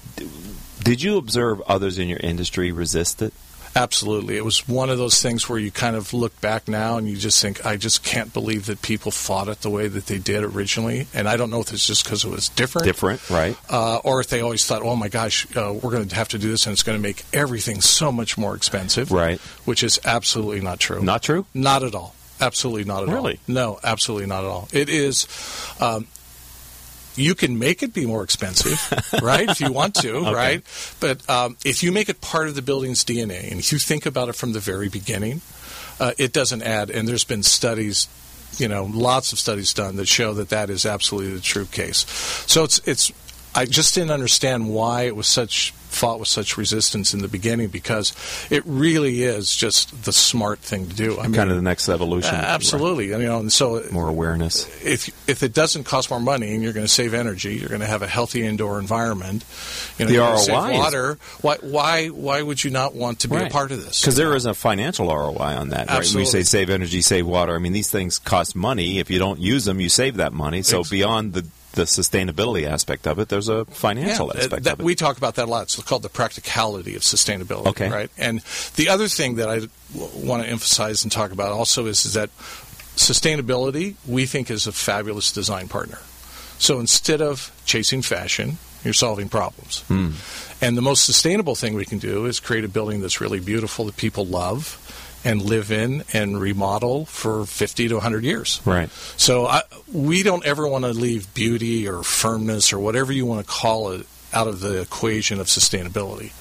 did 0.83 1.03
you 1.03 1.19
observe 1.19 1.61
others 1.69 1.99
in 1.99 2.09
your 2.09 2.19
industry 2.21 2.73
resist 2.73 3.23
it? 3.23 3.33
Absolutely, 3.77 4.37
it 4.37 4.45
was 4.45 4.69
one 4.69 4.91
of 4.91 4.99
those 4.99 5.23
things 5.23 5.49
where 5.49 5.59
you 5.59 5.71
kind 5.71 5.97
of 5.97 6.13
look 6.13 6.39
back 6.41 6.69
now 6.69 6.97
and 6.97 7.09
you 7.09 7.17
just 7.17 7.41
think, 7.41 7.65
I 7.65 7.77
just 7.77 8.03
can't 8.03 8.33
believe 8.33 8.67
that 8.67 8.83
people 8.83 9.11
fought 9.11 9.49
it 9.49 9.63
the 9.63 9.71
way 9.71 9.89
that 9.89 10.07
they 10.07 10.19
did 10.19 10.43
originally. 10.45 11.07
And 11.15 11.29
I 11.29 11.37
don't 11.37 11.51
know 11.51 11.61
if 11.61 11.73
it's 11.73 11.87
just 11.87 12.05
because 12.05 12.25
it 12.25 12.31
was 12.31 12.49
different. 12.49 12.85
Different, 12.85 13.29
right? 13.31 13.57
uh, 13.69 13.99
or 13.99 14.21
if 14.21 14.29
they 14.29 14.41
always 14.41 14.65
thought, 14.65 14.83
"Oh 14.83 14.97
my 14.97 15.09
gosh, 15.09 15.47
uh, 15.57 15.73
we're 15.73 15.91
going 15.91 16.09
to 16.09 16.15
have 16.17 16.29
to 16.29 16.39
do 16.39 16.51
this, 16.51 16.67
and 16.67 16.73
it's 16.73 16.83
going 16.83 16.99
to 16.99 17.03
make 17.03 17.25
everything 17.33 17.81
so 17.81 18.11
much 18.13 18.37
more 18.37 18.55
expensive." 18.55 19.11
Right. 19.11 19.39
Which 19.65 19.83
is 19.83 20.01
absolutely 20.05 20.61
not 20.61 20.81
true. 20.81 21.03
Not 21.03 21.23
true? 21.23 21.47
Not 21.55 21.83
at 21.83 21.95
all. 21.95 22.15
Absolutely 22.41 22.85
not 22.85 23.03
at 23.03 23.09
all. 23.09 23.15
Really? 23.15 23.39
No, 23.47 23.79
absolutely 23.85 24.27
not 24.27 24.45
at 24.45 24.51
all. 24.51 24.69
It 24.73 24.89
is. 24.89 25.27
Um, 25.81 26.07
you 27.21 27.35
can 27.35 27.59
make 27.59 27.83
it 27.83 27.93
be 27.95 28.07
more 28.07 28.23
expensive, 28.23 28.79
right? 29.23 29.49
If 29.49 29.61
you 29.61 29.73
want 29.73 29.95
to, 29.97 30.15
Okay. 30.17 30.33
right? 30.35 30.63
But 31.01 31.29
um, 31.29 31.57
if 31.65 31.83
you 31.83 31.93
make 31.93 32.09
it 32.09 32.21
part 32.21 32.49
of 32.49 32.55
the 32.55 32.63
building's 32.63 33.05
DNA, 33.05 33.51
and 33.51 33.59
if 33.61 33.73
you 33.73 33.79
think 33.79 34.07
about 34.07 34.29
it 34.29 34.35
from 34.35 34.53
the 34.53 34.61
very 34.61 34.89
beginning, 34.89 35.41
uh, 35.99 36.13
it 36.19 36.33
doesn't 36.33 36.63
add. 36.63 36.91
And 36.91 37.07
there's 37.07 37.25
been 37.25 37.43
studies, 37.43 38.09
you 38.57 38.69
know, 38.69 38.85
lots 38.85 39.33
of 39.33 39.39
studies 39.39 39.73
done 39.75 39.97
that 39.97 40.09
show 40.09 40.33
that 40.35 40.49
that 40.49 40.71
is 40.71 40.87
absolutely 40.87 41.35
the 41.35 41.41
true 41.41 41.67
case. 41.67 42.07
So 42.47 42.65
it's 42.65 42.81
it's. 42.87 43.13
I 43.55 43.65
just 43.67 43.95
didn't 43.95 44.13
understand 44.13 44.73
why 44.73 45.03
it 45.03 45.17
was 45.17 45.27
such 45.27 45.73
fought 45.91 46.21
with 46.21 46.29
such 46.29 46.57
resistance 46.57 47.13
in 47.15 47.21
the 47.21 47.27
beginning 47.27 47.67
because 47.67 48.13
it 48.49 48.63
really 48.65 49.25
is 49.25 49.55
just 49.57 50.05
the 50.05 50.13
smart 50.13 50.61
thing 50.61 50.89
to 50.89 50.95
do. 50.95 51.19
I 51.19 51.25
mean, 51.25 51.33
kind 51.35 51.51
of 51.51 51.57
the 51.57 51.63
next 51.63 51.89
evolution. 51.89 52.33
absolutely. 52.37 53.09
You 53.09 53.19
know, 53.19 53.41
and 53.41 53.53
so 53.53 53.83
More 53.91 54.09
awareness. 54.09 54.69
if 54.85 55.09
if 55.29 55.43
it 55.43 55.53
doesn't 55.53 55.85
cost 55.85 56.09
more 56.11 56.21
money 56.21 56.55
and 56.55 56.63
you're 56.63 56.73
going 56.73 56.87
to 56.87 56.93
save 56.93 57.13
energy, 57.13 57.57
you're 57.57 57.69
going 57.69 57.81
to 57.81 57.89
have 57.89 58.03
a 58.03 58.07
healthy 58.07 58.47
indoor 58.47 58.79
environment. 58.79 59.45
You 59.99 60.07
know, 60.07 60.13
The 60.33 60.39
save 60.39 60.55
ROI 60.55 60.71
is- 60.71 60.79
water. 60.79 61.19
Why 61.41 61.57
why 61.61 62.07
why 62.07 62.43
would 62.43 62.63
you 62.63 62.71
not 62.71 62.95
want 62.95 63.19
to 63.21 63.29
be 63.29 63.37
a 63.37 63.51
part 63.51 63.73
of 63.73 63.85
this? 63.85 64.01
Because 64.01 64.15
there 64.15 64.37
is 64.37 64.47
a 64.47 64.55
financial 64.55 65.09
ROI 65.09 65.57
on 65.57 65.71
that, 65.71 65.89
right? 65.89 66.07
When 66.07 66.21
you 66.21 66.25
say 66.27 66.45
save 66.45 66.71
energy, 66.71 67.03
save 67.03 67.27
water. 67.27 67.53
I 67.57 67.59
mean, 67.59 67.73
these 67.73 67.91
things 67.91 68.21
cost 68.21 68.55
money. 68.55 69.01
If 69.01 69.11
you 69.11 69.19
don't 69.19 69.41
use 69.41 69.65
them, 69.65 69.81
you 69.81 69.89
save 69.89 70.19
that 70.19 70.33
money. 70.33 70.63
So 70.63 70.85
beyond 70.85 71.33
the 71.33 71.45
the 71.73 71.83
sustainability 71.83 72.67
aspect 72.67 73.07
of 73.07 73.19
it, 73.19 73.29
there's 73.29 73.49
a 73.49 73.65
financial 73.67 74.31
Yeah, 74.35 74.41
aspect 74.41 74.65
that- 74.65 74.73
of 74.75 74.81
it. 74.81 74.85
We 74.85 74.95
talk 74.95 75.17
about 75.17 75.37
that 75.37 75.45
a 75.47 75.51
lot. 75.51 75.63
It's 75.65 75.77
called 75.83 76.03
the 76.03 76.09
practicality 76.09 76.97
of 76.97 77.03
sustainability. 77.03 77.67
Okay. 77.67 77.89
Right. 77.89 78.11
And 78.19 78.41
the 78.77 78.89
other 78.89 79.07
thing 79.09 79.37
that 79.37 79.49
I 79.49 79.61
want 79.95 80.43
to 80.43 80.49
emphasize 80.49 81.03
and 81.05 81.13
talk 81.13 81.31
about 81.33 81.53
also 81.53 81.87
is, 81.87 82.05
is 82.05 82.15
that 82.15 82.31
sustainability 82.97 83.95
we 84.07 84.27
think 84.27 84.51
is 84.51 84.67
a 84.67 84.73
fabulous 84.73 85.33
design 85.33 85.69
partner. 85.69 85.99
So 86.59 86.79
instead 86.81 87.23
of 87.23 87.51
chasing 87.65 88.03
fashion, 88.03 88.59
you're 88.85 88.93
solving 88.95 89.29
problems. 89.29 89.81
Hmm. 89.89 90.11
And 90.61 90.77
the 90.77 90.83
most 90.83 91.05
sustainable 91.05 91.55
thing 91.55 91.75
we 91.75 91.87
can 91.87 91.99
do 91.99 92.27
is 92.27 92.41
create 92.41 92.65
a 92.65 92.69
building 92.69 93.01
that's 93.01 93.21
really 93.21 93.41
beautiful 93.41 93.87
that 93.87 93.97
people 93.97 94.27
love 94.27 94.77
and 95.25 95.43
live 95.43 95.71
in 95.71 96.05
and 96.13 96.41
remodel 96.41 97.05
for 97.07 97.45
50 97.47 97.89
to 97.89 97.95
100 97.95 98.25
years. 98.25 98.61
Right. 98.65 98.91
So 98.91 99.47
I, 99.47 99.63
we 99.93 100.23
don't 100.23 100.45
ever 100.45 100.67
want 100.67 100.85
to 100.85 100.93
leave 100.93 101.33
beauty 101.35 101.89
or 101.89 102.03
firmness 102.03 102.73
or 102.73 102.79
whatever 102.79 103.13
you 103.13 103.27
want 103.27 103.47
to 103.47 103.53
call 103.53 103.93
it 103.93 104.07
out 104.33 104.47
of 104.47 104.61
the 104.61 104.81
equation 104.81 105.41
of 105.41 105.47
sustainability. 105.47 106.33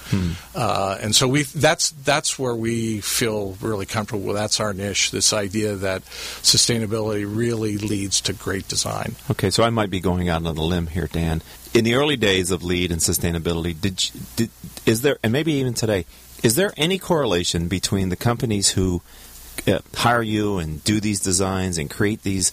Uh, 0.56 0.98
and 1.02 1.16
so 1.16 1.28
we 1.28 1.44
that's 1.44 1.92
that's 1.92 2.38
where 2.38 2.56
we 2.56 3.02
feel 3.02 3.58
really 3.62 3.86
comfortable. 3.86 4.26
with. 4.26 4.36
That's 4.36 4.60
our 4.60 4.74
niche. 4.74 5.12
This 5.12 5.34
idea 5.34 5.76
that 5.76 6.04
sustainability 6.04 7.26
really 7.28 7.78
leads 7.78 8.22
to 8.22 8.34
great 8.34 8.68
design. 8.68 9.16
Okay, 9.32 9.50
so 9.50 9.64
I 9.64 9.70
might 9.70 9.90
be 9.90 10.00
going 10.00 10.30
out 10.30 10.46
on 10.46 10.58
a 10.58 10.62
limb 10.62 10.88
here, 10.88 11.08
Dan. 11.08 11.42
In 11.74 11.84
the 11.84 11.96
early 11.96 12.18
days 12.18 12.52
of 12.52 12.64
LEED 12.64 12.92
and 12.92 13.00
sustainability, 13.00 13.80
did, 13.80 14.04
you, 14.04 14.22
did 14.36 14.50
is 14.86 15.02
there, 15.02 15.18
and 15.24 15.32
maybe 15.32 15.54
even 15.54 15.74
today, 15.74 16.06
is 16.44 16.56
there 16.56 16.74
any 16.78 16.98
correlation 16.98 17.68
between 17.68 18.10
the 18.10 18.16
companies 18.16 18.72
who 18.72 19.02
uh, 19.68 19.80
hire 19.96 20.22
you 20.22 20.58
and 20.58 20.84
do 20.84 21.00
these 21.00 21.20
designs 21.20 21.78
and 21.78 21.90
create 21.90 22.24
these 22.24 22.52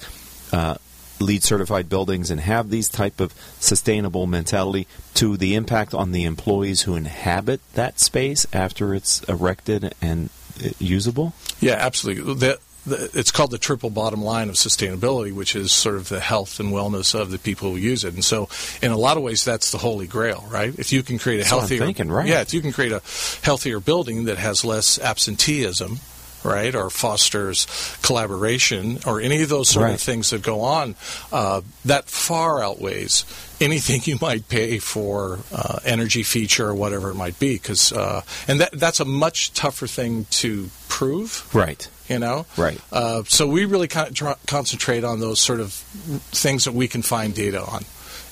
uh, 0.53 0.77
LEED 1.21 1.43
certified 1.43 1.89
buildings 1.89 2.31
and 2.31 2.41
have 2.41 2.71
these 2.71 2.89
type 2.89 3.21
of 3.21 3.33
sustainable 3.59 4.27
mentality 4.27 4.87
to 5.15 5.37
the 5.37 5.55
impact 5.55 5.95
on 5.95 6.13
the 6.13 6.25
employees 6.25 6.83
who 6.83 6.95
inhabit 6.95 7.61
that 7.75 8.01
space 8.01 8.47
after 8.53 8.95
it's 8.95 9.23
erected 9.25 9.95
and 10.03 10.31
uh, 10.65 10.69
usable? 10.79 11.33
Yeah, 11.61 11.75
absolutely. 11.75 12.35
The, 12.35 12.59
the, 12.87 13.11
it's 13.15 13.31
called 13.31 13.51
the 13.51 13.59
triple 13.59 13.91
bottom 13.91 14.23
line 14.23 14.49
of 14.49 14.55
sustainability, 14.55 15.33
which 15.33 15.55
is 15.57 15.73
sort 15.73 15.97
of 15.97 16.09
the 16.09 16.21
health 16.21 16.61
and 16.61 16.73
wellness 16.73 17.15
of 17.19 17.31
the 17.31 17.39
people 17.39 17.71
who 17.73 17.77
use 17.77 18.05
it. 18.05 18.15
And 18.15 18.25
so, 18.25 18.49
in 18.81 18.93
a 18.93 18.97
lot 18.97 19.17
of 19.17 19.23
ways, 19.23 19.45
that's 19.45 19.71
the 19.73 19.79
holy 19.79 20.07
grail, 20.07 20.45
right? 20.51 20.73
If 20.79 20.93
you 20.93 21.03
can 21.03 21.19
create 21.19 21.37
a 21.37 21.39
That's 21.41 21.51
healthier, 21.51 21.79
thinking, 21.81 22.09
right. 22.11 22.27
Yeah, 22.29 22.41
if 22.41 22.55
you 22.55 22.61
can 22.63 22.73
create 22.73 22.93
a 22.93 23.03
healthier 23.43 23.81
building 23.81 24.25
that 24.27 24.39
has 24.39 24.65
less 24.65 24.99
absenteeism. 24.99 25.99
Right, 26.45 26.77
or 26.77 26.91
fosters 26.91 27.67
collaboration, 28.03 28.99
or 29.05 29.21
any 29.21 29.43
of 29.43 29.49
those 29.49 29.69
sort 29.69 29.85
Right. 29.87 29.95
of 29.95 30.01
things 30.01 30.31
that 30.31 30.43
go 30.43 30.61
on, 30.61 30.95
uh, 31.33 31.63
that 31.85 32.09
far 32.09 32.63
outweighs 32.63 33.25
anything 33.61 34.03
you 34.05 34.17
might 34.21 34.49
pay 34.49 34.79
for 34.79 35.41
uh, 35.53 35.81
energy 35.85 36.23
feature 36.23 36.69
or 36.69 36.75
whatever 36.75 37.11
it 37.11 37.15
might 37.17 37.39
be. 37.41 37.55
Because 37.55 37.91
uh, 37.93 38.23
and 38.47 38.61
that 38.61 38.71
that's 38.79 39.01
a 39.01 39.05
much 39.05 39.55
tougher 39.55 39.89
thing 39.89 40.27
to 40.33 40.71
prove 40.89 41.49
Right. 41.53 41.89
You 42.09 42.19
know 42.19 42.47
Right. 42.57 42.81
uh, 42.93 43.23
so 43.27 43.47
we 43.47 43.65
really 43.65 43.89
con- 43.89 44.13
tr- 44.15 44.39
concentrate 44.47 45.05
on 45.05 45.21
those 45.21 45.41
sort 45.41 45.61
of 45.61 45.73
things 45.73 46.65
that 46.65 46.73
we 46.73 46.89
can 46.89 47.03
find 47.03 47.35
data 47.35 47.61
on 47.63 47.85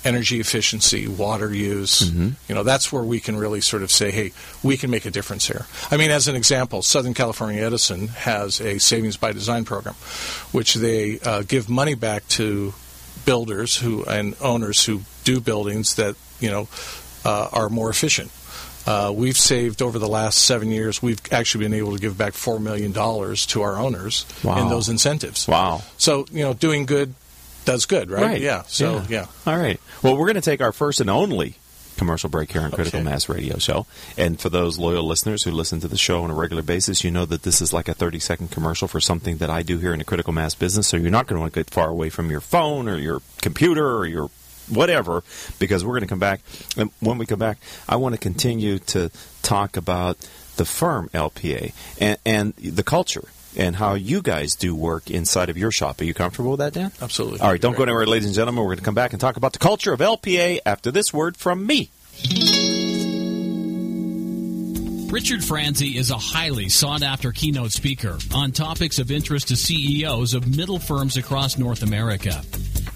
energy 0.06 0.38
efficiency, 0.38 1.08
water 1.08 1.54
use. 1.54 2.02
Mm-hmm. 2.02 2.28
You 2.46 2.54
know, 2.54 2.62
that's 2.62 2.92
where 2.92 3.02
we 3.02 3.20
can 3.20 3.36
really 3.38 3.62
sort 3.62 3.82
of 3.82 3.90
say, 3.90 4.10
hey, 4.10 4.32
we 4.62 4.76
can 4.76 4.90
make 4.90 5.06
a 5.06 5.10
difference 5.10 5.46
here. 5.46 5.64
I 5.90 5.96
mean, 5.96 6.10
as 6.10 6.28
an 6.28 6.36
example, 6.36 6.82
Southern 6.82 7.14
California 7.14 7.62
Edison 7.64 8.08
has 8.08 8.60
a 8.60 8.78
savings 8.78 9.16
by 9.16 9.32
design 9.32 9.64
program, 9.64 9.94
which 10.52 10.74
they 10.74 11.20
uh, 11.20 11.42
give 11.48 11.70
money 11.70 11.94
back 11.94 12.28
to 12.36 12.74
builders 13.24 13.78
who 13.78 14.04
and 14.04 14.34
owners 14.42 14.84
who 14.84 15.00
do 15.24 15.40
buildings 15.40 15.94
that 15.94 16.16
you 16.38 16.50
know 16.50 16.68
uh, 17.24 17.48
are 17.52 17.70
more 17.70 17.88
efficient. 17.88 18.30
Uh, 18.86 19.12
we've 19.14 19.38
saved 19.38 19.80
over 19.82 19.98
the 19.98 20.08
last 20.08 20.38
seven 20.44 20.70
years. 20.70 21.02
We've 21.02 21.20
actually 21.32 21.64
been 21.64 21.74
able 21.74 21.92
to 21.94 21.98
give 21.98 22.18
back 22.18 22.34
four 22.34 22.58
million 22.60 22.92
dollars 22.92 23.46
to 23.46 23.62
our 23.62 23.76
owners 23.76 24.26
Wow. 24.42 24.62
in 24.62 24.68
those 24.68 24.88
incentives. 24.88 25.48
Wow. 25.48 25.82
So 25.96 26.26
you 26.30 26.42
know, 26.44 26.52
doing 26.54 26.84
good 26.86 27.14
does 27.64 27.86
good, 27.86 28.10
right? 28.10 28.40
Yeah. 28.40 28.62
So 28.66 29.02
yeah. 29.08 29.26
All 29.46 29.56
right. 29.56 29.80
Well, 30.02 30.16
we're 30.18 30.26
going 30.26 30.34
to 30.34 30.40
take 30.42 30.60
our 30.60 30.72
first 30.72 31.00
and 31.00 31.08
only 31.08 31.56
commercial 31.96 32.28
break 32.28 32.50
here 32.52 32.60
on 32.60 32.72
Critical 32.72 32.98
Okay. 33.00 33.08
Mass 33.08 33.28
Radio 33.28 33.56
Show. 33.56 33.86
And 34.18 34.38
for 34.38 34.48
those 34.50 34.78
loyal 34.80 35.04
listeners 35.04 35.44
who 35.44 35.52
listen 35.52 35.78
to 35.80 35.88
the 35.88 35.96
show 35.96 36.24
on 36.24 36.30
a 36.30 36.34
regular 36.34 36.60
basis, 36.62 37.04
you 37.04 37.10
know 37.12 37.24
that 37.24 37.44
this 37.44 37.62
is 37.62 37.72
like 37.72 37.86
a 37.88 37.94
30 37.94 38.18
second 38.18 38.50
commercial 38.50 38.88
for 38.88 39.00
something 39.00 39.36
that 39.38 39.48
I 39.48 39.62
do 39.62 39.78
here 39.78 39.92
in 39.92 40.00
the 40.00 40.04
Critical 40.04 40.32
Mass 40.32 40.54
business. 40.56 40.88
So 40.88 40.96
you're 40.96 41.10
not 41.10 41.26
going 41.28 41.36
to 41.36 41.40
want 41.40 41.54
to 41.54 41.60
get 41.60 41.70
far 41.70 41.88
away 41.88 42.10
from 42.10 42.30
your 42.30 42.40
phone 42.40 42.88
or 42.88 42.98
your 42.98 43.22
computer 43.40 43.96
or 43.96 44.06
your 44.06 44.28
whatever 44.68 45.22
because 45.58 45.84
we're 45.84 45.92
going 45.92 46.02
to 46.02 46.06
come 46.06 46.18
back. 46.18 46.40
And 46.76 46.90
when 47.00 47.18
we 47.18 47.26
come 47.26 47.38
back, 47.38 47.58
I 47.88 47.96
want 47.96 48.14
to 48.14 48.20
continue 48.20 48.78
to 48.80 49.10
talk 49.42 49.76
about 49.76 50.18
the 50.56 50.64
firm 50.64 51.08
LPA 51.14 51.72
and, 52.00 52.18
and 52.24 52.54
the 52.56 52.82
culture. 52.82 53.28
And 53.56 53.76
how 53.76 53.94
you 53.94 54.20
guys 54.20 54.56
do 54.56 54.74
work 54.74 55.08
inside 55.12 55.48
of 55.48 55.56
your 55.56 55.70
shop. 55.70 56.00
Are 56.00 56.04
you 56.04 56.12
comfortable 56.12 56.50
with 56.50 56.58
that, 56.58 56.72
Dan? 56.72 56.90
Absolutely. 57.00 57.38
All 57.38 57.52
right, 57.52 57.60
don't 57.60 57.76
go 57.76 57.84
anywhere, 57.84 58.04
ladies 58.04 58.26
and 58.26 58.34
gentlemen. 58.34 58.64
We're 58.64 58.70
going 58.70 58.78
to 58.78 58.84
come 58.84 58.96
back 58.96 59.12
and 59.12 59.20
talk 59.20 59.36
about 59.36 59.52
the 59.52 59.60
culture 59.60 59.92
of 59.92 60.00
LPA 60.00 60.58
after 60.66 60.90
this 60.90 61.14
word 61.14 61.36
from 61.36 61.64
me. 61.64 61.90
Richard 65.14 65.44
Franzi 65.44 65.96
is 65.96 66.10
a 66.10 66.18
highly 66.18 66.68
sought 66.68 67.04
after 67.04 67.30
keynote 67.30 67.70
speaker 67.70 68.18
on 68.34 68.50
topics 68.50 68.98
of 68.98 69.12
interest 69.12 69.46
to 69.46 69.56
CEOs 69.56 70.34
of 70.34 70.56
middle 70.56 70.80
firms 70.80 71.16
across 71.16 71.56
North 71.56 71.84
America. 71.84 72.42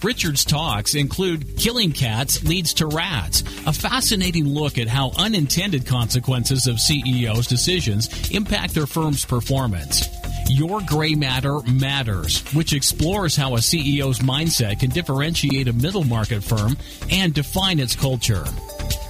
Richard's 0.02 0.45
talks 0.45 0.95
include 0.95 1.57
Killing 1.57 1.93
Cats 1.93 2.45
Leads 2.45 2.75
to 2.75 2.87
Rats, 2.87 3.43
a 3.67 3.73
fascinating 3.73 4.47
look 4.47 4.78
at 4.78 4.87
how 4.87 5.11
unintended 5.17 5.87
consequences 5.87 6.69
of 6.69 6.78
CEOs' 6.78 7.49
decisions 7.49 8.31
impact 8.31 8.75
their 8.75 8.87
firm's 8.87 9.25
performance. 9.25 10.09
Your 10.49 10.81
Gray 10.83 11.14
Matter 11.14 11.61
Matters, 11.62 12.43
which 12.55 12.73
explores 12.73 13.35
how 13.35 13.57
a 13.57 13.59
CEO's 13.59 14.21
mindset 14.21 14.81
can 14.81 14.90
differentiate 14.90 15.67
a 15.67 15.73
middle 15.73 16.05
market 16.05 16.45
firm 16.45 16.76
and 17.11 17.35
define 17.35 17.81
its 17.81 17.97
culture. 17.97 18.45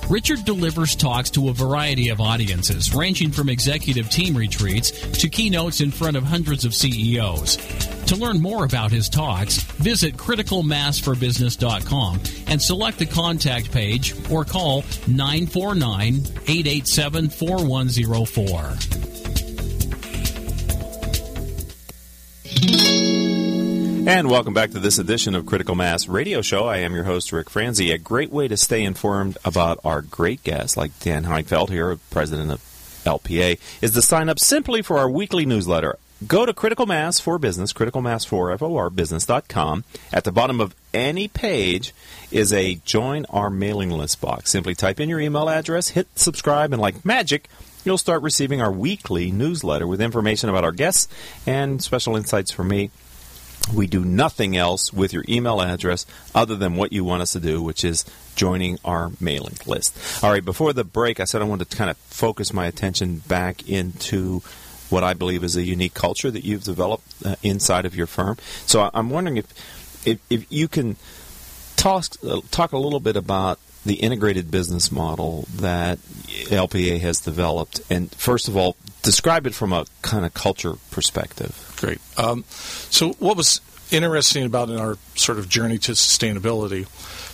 Richard 0.09 0.47
delivers 0.47 0.97
talks 0.97 1.29
to 1.31 1.51
a 1.51 1.55
variety 1.55 2.09
of 2.09 2.19
audiences, 2.19 2.95
ranging 2.95 3.31
from 3.31 3.51
executive 3.51 4.09
team 4.09 4.35
retreats 4.35 4.91
to 4.91 5.29
keynotes 5.29 5.83
in 5.83 5.91
front 5.91 6.17
of 6.17 6.23
hundreds 6.23 6.65
of 6.65 6.75
CEOs. 6.75 7.59
To 8.07 8.17
learn 8.17 8.41
more 8.41 8.65
about 8.65 8.91
his 8.91 9.11
talks, 9.11 9.68
visit 9.79 10.17
criticalmassforbusiness.com 10.17 12.21
and 12.47 12.61
select 12.61 12.99
the 12.99 13.07
contact 13.07 13.73
page 13.73 14.15
or 14.31 14.45
call 14.45 14.85
949 15.07 16.17
887 16.47 17.31
4104. 17.31 19.09
And 24.09 24.31
welcome 24.31 24.55
back 24.55 24.71
to 24.71 24.79
this 24.79 24.99
edition 24.99 25.35
of 25.35 25.45
Critical 25.45 25.75
Mass 25.75 26.09
Radio 26.09 26.41
Show. 26.41 26.65
I 26.65 26.79
am 26.79 26.95
your 26.95 27.05
host, 27.05 27.31
Rick 27.31 27.51
Franzi. 27.51 27.93
A 27.93 27.99
great 27.99 28.31
way 28.31 28.49
to 28.49 28.57
stay 28.57 28.83
informed 28.83 29.37
about 29.45 29.81
our 29.85 30.01
great 30.01 30.43
guests, 30.43 30.79
like 30.79 30.99
Dan 31.01 31.25
Heinfeld 31.25 31.69
here, 31.69 31.99
president 32.11 32.51
of 32.51 32.61
LPA, 33.05 33.59
is 33.83 33.91
to 33.91 34.01
sign 34.01 34.31
up 34.31 34.39
simply 34.39 34.81
for 34.81 34.97
our 34.97 35.11
weekly 35.11 35.45
newsletter. 35.45 35.99
Go 36.27 36.45
to 36.45 36.53
Critical 36.53 36.85
Mass 36.85 37.21
for 37.21 37.39
Business, 37.39 37.73
Critical 37.73 38.03
Mass 38.03 38.25
for 38.25 38.57
FOR 38.59 38.91
Business.com. 38.91 39.85
At 40.13 40.25
the 40.25 40.33
bottom 40.33 40.61
of 40.61 40.75
any 40.93 41.29
page 41.29 41.95
is 42.33 42.53
a 42.53 42.75
join 42.85 43.25
our 43.27 43.51
mailing 43.51 43.91
list 43.91 44.21
box. 44.21 44.51
Simply 44.51 44.75
type 44.75 44.99
in 44.99 45.09
your 45.09 45.21
email 45.21 45.49
address, 45.49 45.91
hit 45.91 46.09
subscribe, 46.17 46.73
and 46.73 46.83
like 46.83 47.05
magic, 47.05 47.49
you'll 47.85 47.99
start 47.99 48.23
receiving 48.23 48.61
our 48.61 48.73
weekly 48.73 49.31
newsletter 49.31 49.87
with 49.87 50.01
information 50.01 50.51
about 50.51 50.65
our 50.65 50.73
guests 50.73 51.07
and 51.47 51.81
special 51.81 52.17
insights 52.17 52.51
from 52.51 52.67
me. 52.67 52.91
We 53.73 53.87
do 53.87 54.05
nothing 54.05 54.57
else 54.57 54.93
with 54.93 55.13
your 55.13 55.25
email 55.29 55.61
address 55.61 56.05
other 56.35 56.57
than 56.57 56.75
what 56.75 56.93
you 56.93 57.05
want 57.05 57.23
us 57.23 57.33
to 57.35 57.41
do, 57.41 57.63
which 57.63 57.85
is 57.85 58.05
joining 58.35 58.79
our 58.85 59.13
mailing 59.21 59.57
list. 59.67 59.97
All 60.25 60.33
right, 60.33 60.45
before 60.45 60.73
the 60.73 60.85
break, 60.85 61.21
I 61.21 61.25
said 61.25 61.43
I 61.43 61.45
wanted 61.45 61.71
to 61.71 61.77
kind 61.77 61.91
of 61.91 61.97
focus 61.99 62.53
my 62.53 62.67
attention 62.67 63.19
back 63.29 63.69
into 63.69 64.43
what 64.91 65.05
I 65.05 65.15
believe 65.15 65.45
is 65.45 65.57
a 65.57 65.63
unique 65.63 65.95
culture 65.95 66.31
that 66.31 66.45
you've 66.45 66.65
developed 66.65 67.05
uh, 67.25 67.37
inside 67.43 67.85
of 67.87 67.95
your 67.95 68.07
firm. 68.07 68.37
So 68.67 68.83
I- 68.83 68.91
I'm 68.95 69.11
wondering 69.11 69.37
if, 69.37 70.07
if, 70.07 70.19
if 70.31 70.47
you 70.51 70.69
can 70.69 70.97
talk, 71.77 72.05
uh, 72.27 72.41
talk 72.51 72.73
a 72.73 72.79
little 72.79 73.01
bit 73.01 73.17
about 73.17 73.59
the 73.87 73.95
integrated 73.95 74.51
business 74.51 74.91
model 74.93 75.47
that 75.55 75.99
LPA 76.51 77.01
has 77.01 77.21
developed. 77.21 77.81
And 77.89 78.11
first 78.15 78.49
of 78.49 78.57
all, 78.57 78.77
describe 79.03 79.47
it 79.47 79.55
from 79.55 79.73
a 79.73 79.87
kind 80.03 80.27
of 80.27 80.35
culture 80.35 80.75
perspective. 80.91 81.75
Great. 81.79 81.99
Um, 82.17 82.45
so, 82.49 83.13
what 83.15 83.37
was 83.37 83.61
interesting 83.91 84.45
about 84.45 84.71
in 84.71 84.77
our 84.77 84.97
sort 85.15 85.39
of 85.39 85.49
journey 85.49 85.79
to 85.79 85.93
sustainability, 85.93 86.87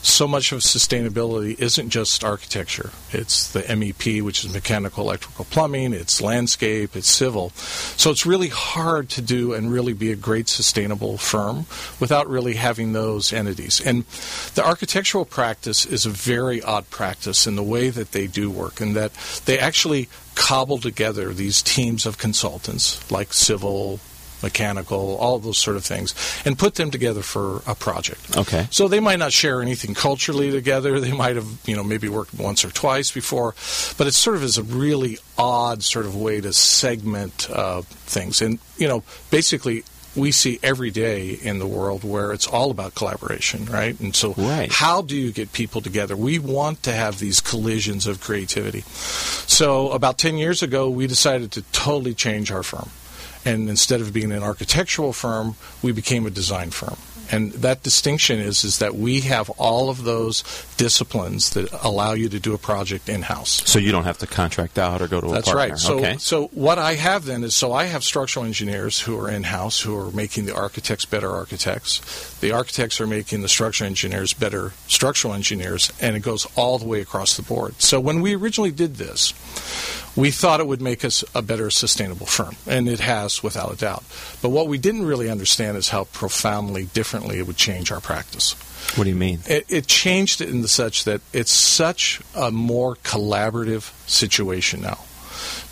so 0.04 0.28
much 0.28 0.52
of 0.52 0.60
sustainability 0.60 1.58
isn't 1.58 1.88
just 1.88 2.22
architecture. 2.22 2.90
It's 3.10 3.50
the 3.50 3.62
MEP, 3.62 4.20
which 4.20 4.44
is 4.44 4.52
mechanical, 4.52 5.04
electrical, 5.04 5.46
plumbing. 5.46 5.94
It's 5.94 6.20
landscape. 6.20 6.94
It's 6.94 7.10
civil. 7.10 7.50
So 7.50 8.10
it's 8.10 8.26
really 8.26 8.48
hard 8.48 9.08
to 9.10 9.22
do 9.22 9.54
and 9.54 9.72
really 9.72 9.94
be 9.94 10.12
a 10.12 10.16
great 10.16 10.48
sustainable 10.50 11.16
firm 11.16 11.64
without 12.00 12.28
really 12.28 12.54
having 12.54 12.92
those 12.92 13.32
entities. 13.32 13.80
And 13.80 14.04
the 14.54 14.64
architectural 14.64 15.24
practice 15.24 15.86
is 15.86 16.04
a 16.04 16.10
very 16.10 16.60
odd 16.62 16.90
practice 16.90 17.46
in 17.46 17.56
the 17.56 17.62
way 17.62 17.88
that 17.88 18.12
they 18.12 18.26
do 18.26 18.50
work, 18.50 18.82
in 18.82 18.92
that 18.92 19.12
they 19.46 19.58
actually 19.58 20.10
cobble 20.34 20.78
together 20.78 21.32
these 21.32 21.62
teams 21.62 22.04
of 22.04 22.18
consultants, 22.18 23.10
like 23.10 23.32
civil, 23.32 24.00
mechanical, 24.48 25.16
all 25.16 25.38
those 25.38 25.58
sort 25.58 25.76
of 25.76 25.84
things, 25.84 26.14
and 26.44 26.58
put 26.58 26.74
them 26.74 26.90
together 26.90 27.22
for 27.22 27.62
a 27.66 27.74
project. 27.74 28.36
Okay. 28.36 28.66
So 28.70 28.88
they 28.88 29.00
might 29.00 29.18
not 29.18 29.32
share 29.32 29.60
anything 29.62 29.94
culturally 29.94 30.50
together. 30.50 31.00
They 31.00 31.12
might 31.24 31.36
have, 31.36 31.48
you 31.66 31.74
know, 31.76 31.84
maybe 31.84 32.08
worked 32.08 32.34
once 32.34 32.64
or 32.64 32.70
twice 32.70 33.10
before, 33.12 33.54
but 33.98 34.06
it 34.06 34.14
sort 34.14 34.36
of 34.36 34.42
is 34.42 34.58
a 34.58 34.62
really 34.62 35.18
odd 35.36 35.82
sort 35.82 36.06
of 36.06 36.14
way 36.14 36.40
to 36.40 36.52
segment 36.52 37.48
uh, 37.50 37.82
things. 38.14 38.40
And 38.42 38.58
you 38.78 38.88
know, 38.88 39.02
basically, 39.30 39.82
we 40.16 40.30
see 40.30 40.60
every 40.62 40.90
day 40.92 41.30
in 41.30 41.58
the 41.58 41.66
world 41.66 42.04
where 42.04 42.32
it's 42.32 42.46
all 42.46 42.70
about 42.70 42.94
collaboration, 42.94 43.64
right? 43.66 43.98
And 43.98 44.14
so, 44.14 44.32
Right. 44.36 44.70
how 44.70 45.02
do 45.02 45.16
you 45.16 45.32
get 45.32 45.52
people 45.52 45.80
together? 45.80 46.14
We 46.16 46.38
want 46.38 46.82
to 46.84 46.92
have 46.92 47.18
these 47.18 47.40
collisions 47.40 48.06
of 48.06 48.20
creativity. 48.20 48.84
So, 49.46 49.90
about 49.90 50.16
10 50.18 50.36
years 50.38 50.62
ago, 50.62 50.88
we 50.88 51.06
decided 51.08 51.50
to 51.52 51.62
totally 51.72 52.14
change 52.14 52.52
our 52.52 52.62
firm. 52.62 52.90
And 53.44 53.68
instead 53.68 54.00
of 54.00 54.12
being 54.12 54.32
an 54.32 54.42
architectural 54.42 55.12
firm, 55.12 55.56
we 55.82 55.92
became 55.92 56.26
a 56.26 56.30
design 56.30 56.70
firm. 56.70 56.96
And 57.30 57.52
that 57.52 57.82
distinction 57.82 58.38
is, 58.38 58.64
is 58.64 58.78
that 58.78 58.94
we 58.94 59.20
have 59.22 59.50
all 59.50 59.90
of 59.90 60.04
those 60.04 60.42
disciplines 60.76 61.50
that 61.50 61.72
allow 61.82 62.12
you 62.12 62.28
to 62.28 62.40
do 62.40 62.54
a 62.54 62.58
project 62.58 63.08
in 63.08 63.22
house. 63.22 63.62
So 63.68 63.78
you 63.78 63.92
don't 63.92 64.04
have 64.04 64.18
to 64.18 64.26
contract 64.26 64.78
out 64.78 65.00
or 65.00 65.08
go 65.08 65.20
to 65.20 65.26
a 65.28 65.32
That's 65.32 65.50
partner. 65.50 65.74
right. 65.74 65.78
So, 65.78 65.98
okay. 65.98 66.16
so 66.18 66.46
what 66.48 66.78
I 66.78 66.94
have 66.94 67.24
then 67.24 67.44
is 67.44 67.54
so 67.54 67.72
I 67.72 67.84
have 67.84 68.04
structural 68.04 68.44
engineers 68.44 69.00
who 69.00 69.18
are 69.18 69.30
in 69.30 69.44
house 69.44 69.80
who 69.80 69.96
are 69.96 70.10
making 70.10 70.46
the 70.46 70.54
architects 70.54 71.04
better 71.04 71.30
architects. 71.30 72.38
The 72.40 72.52
architects 72.52 73.00
are 73.00 73.06
making 73.06 73.42
the 73.42 73.48
structural 73.48 73.88
engineers 73.88 74.32
better 74.32 74.72
structural 74.86 75.34
engineers, 75.34 75.92
and 76.00 76.16
it 76.16 76.20
goes 76.20 76.46
all 76.56 76.78
the 76.78 76.86
way 76.86 77.00
across 77.00 77.36
the 77.36 77.42
board. 77.42 77.80
So 77.80 78.00
when 78.00 78.20
we 78.20 78.34
originally 78.34 78.70
did 78.70 78.96
this, 78.96 79.32
we 80.16 80.30
thought 80.30 80.60
it 80.60 80.66
would 80.66 80.80
make 80.80 81.04
us 81.04 81.24
a 81.34 81.42
better 81.42 81.70
sustainable 81.70 82.26
firm, 82.26 82.56
and 82.66 82.88
it 82.88 83.00
has 83.00 83.42
without 83.42 83.72
a 83.72 83.76
doubt. 83.76 84.04
But 84.42 84.50
what 84.50 84.68
we 84.68 84.78
didn't 84.78 85.06
really 85.06 85.28
understand 85.28 85.76
is 85.76 85.88
how 85.88 86.04
profoundly 86.04 86.84
differently 87.14 87.38
it 87.38 87.46
would 87.46 87.56
change 87.56 87.92
our 87.92 88.00
practice. 88.00 88.52
what 88.96 89.04
do 89.04 89.10
you 89.10 89.16
mean? 89.16 89.40
It, 89.46 89.66
it 89.68 89.86
changed 89.86 90.40
it 90.40 90.48
in 90.48 90.62
the 90.62 90.68
such 90.68 91.04
that 91.04 91.20
it's 91.32 91.52
such 91.52 92.20
a 92.34 92.50
more 92.50 92.96
collaborative 92.96 93.92
situation 94.08 94.82
now, 94.82 94.98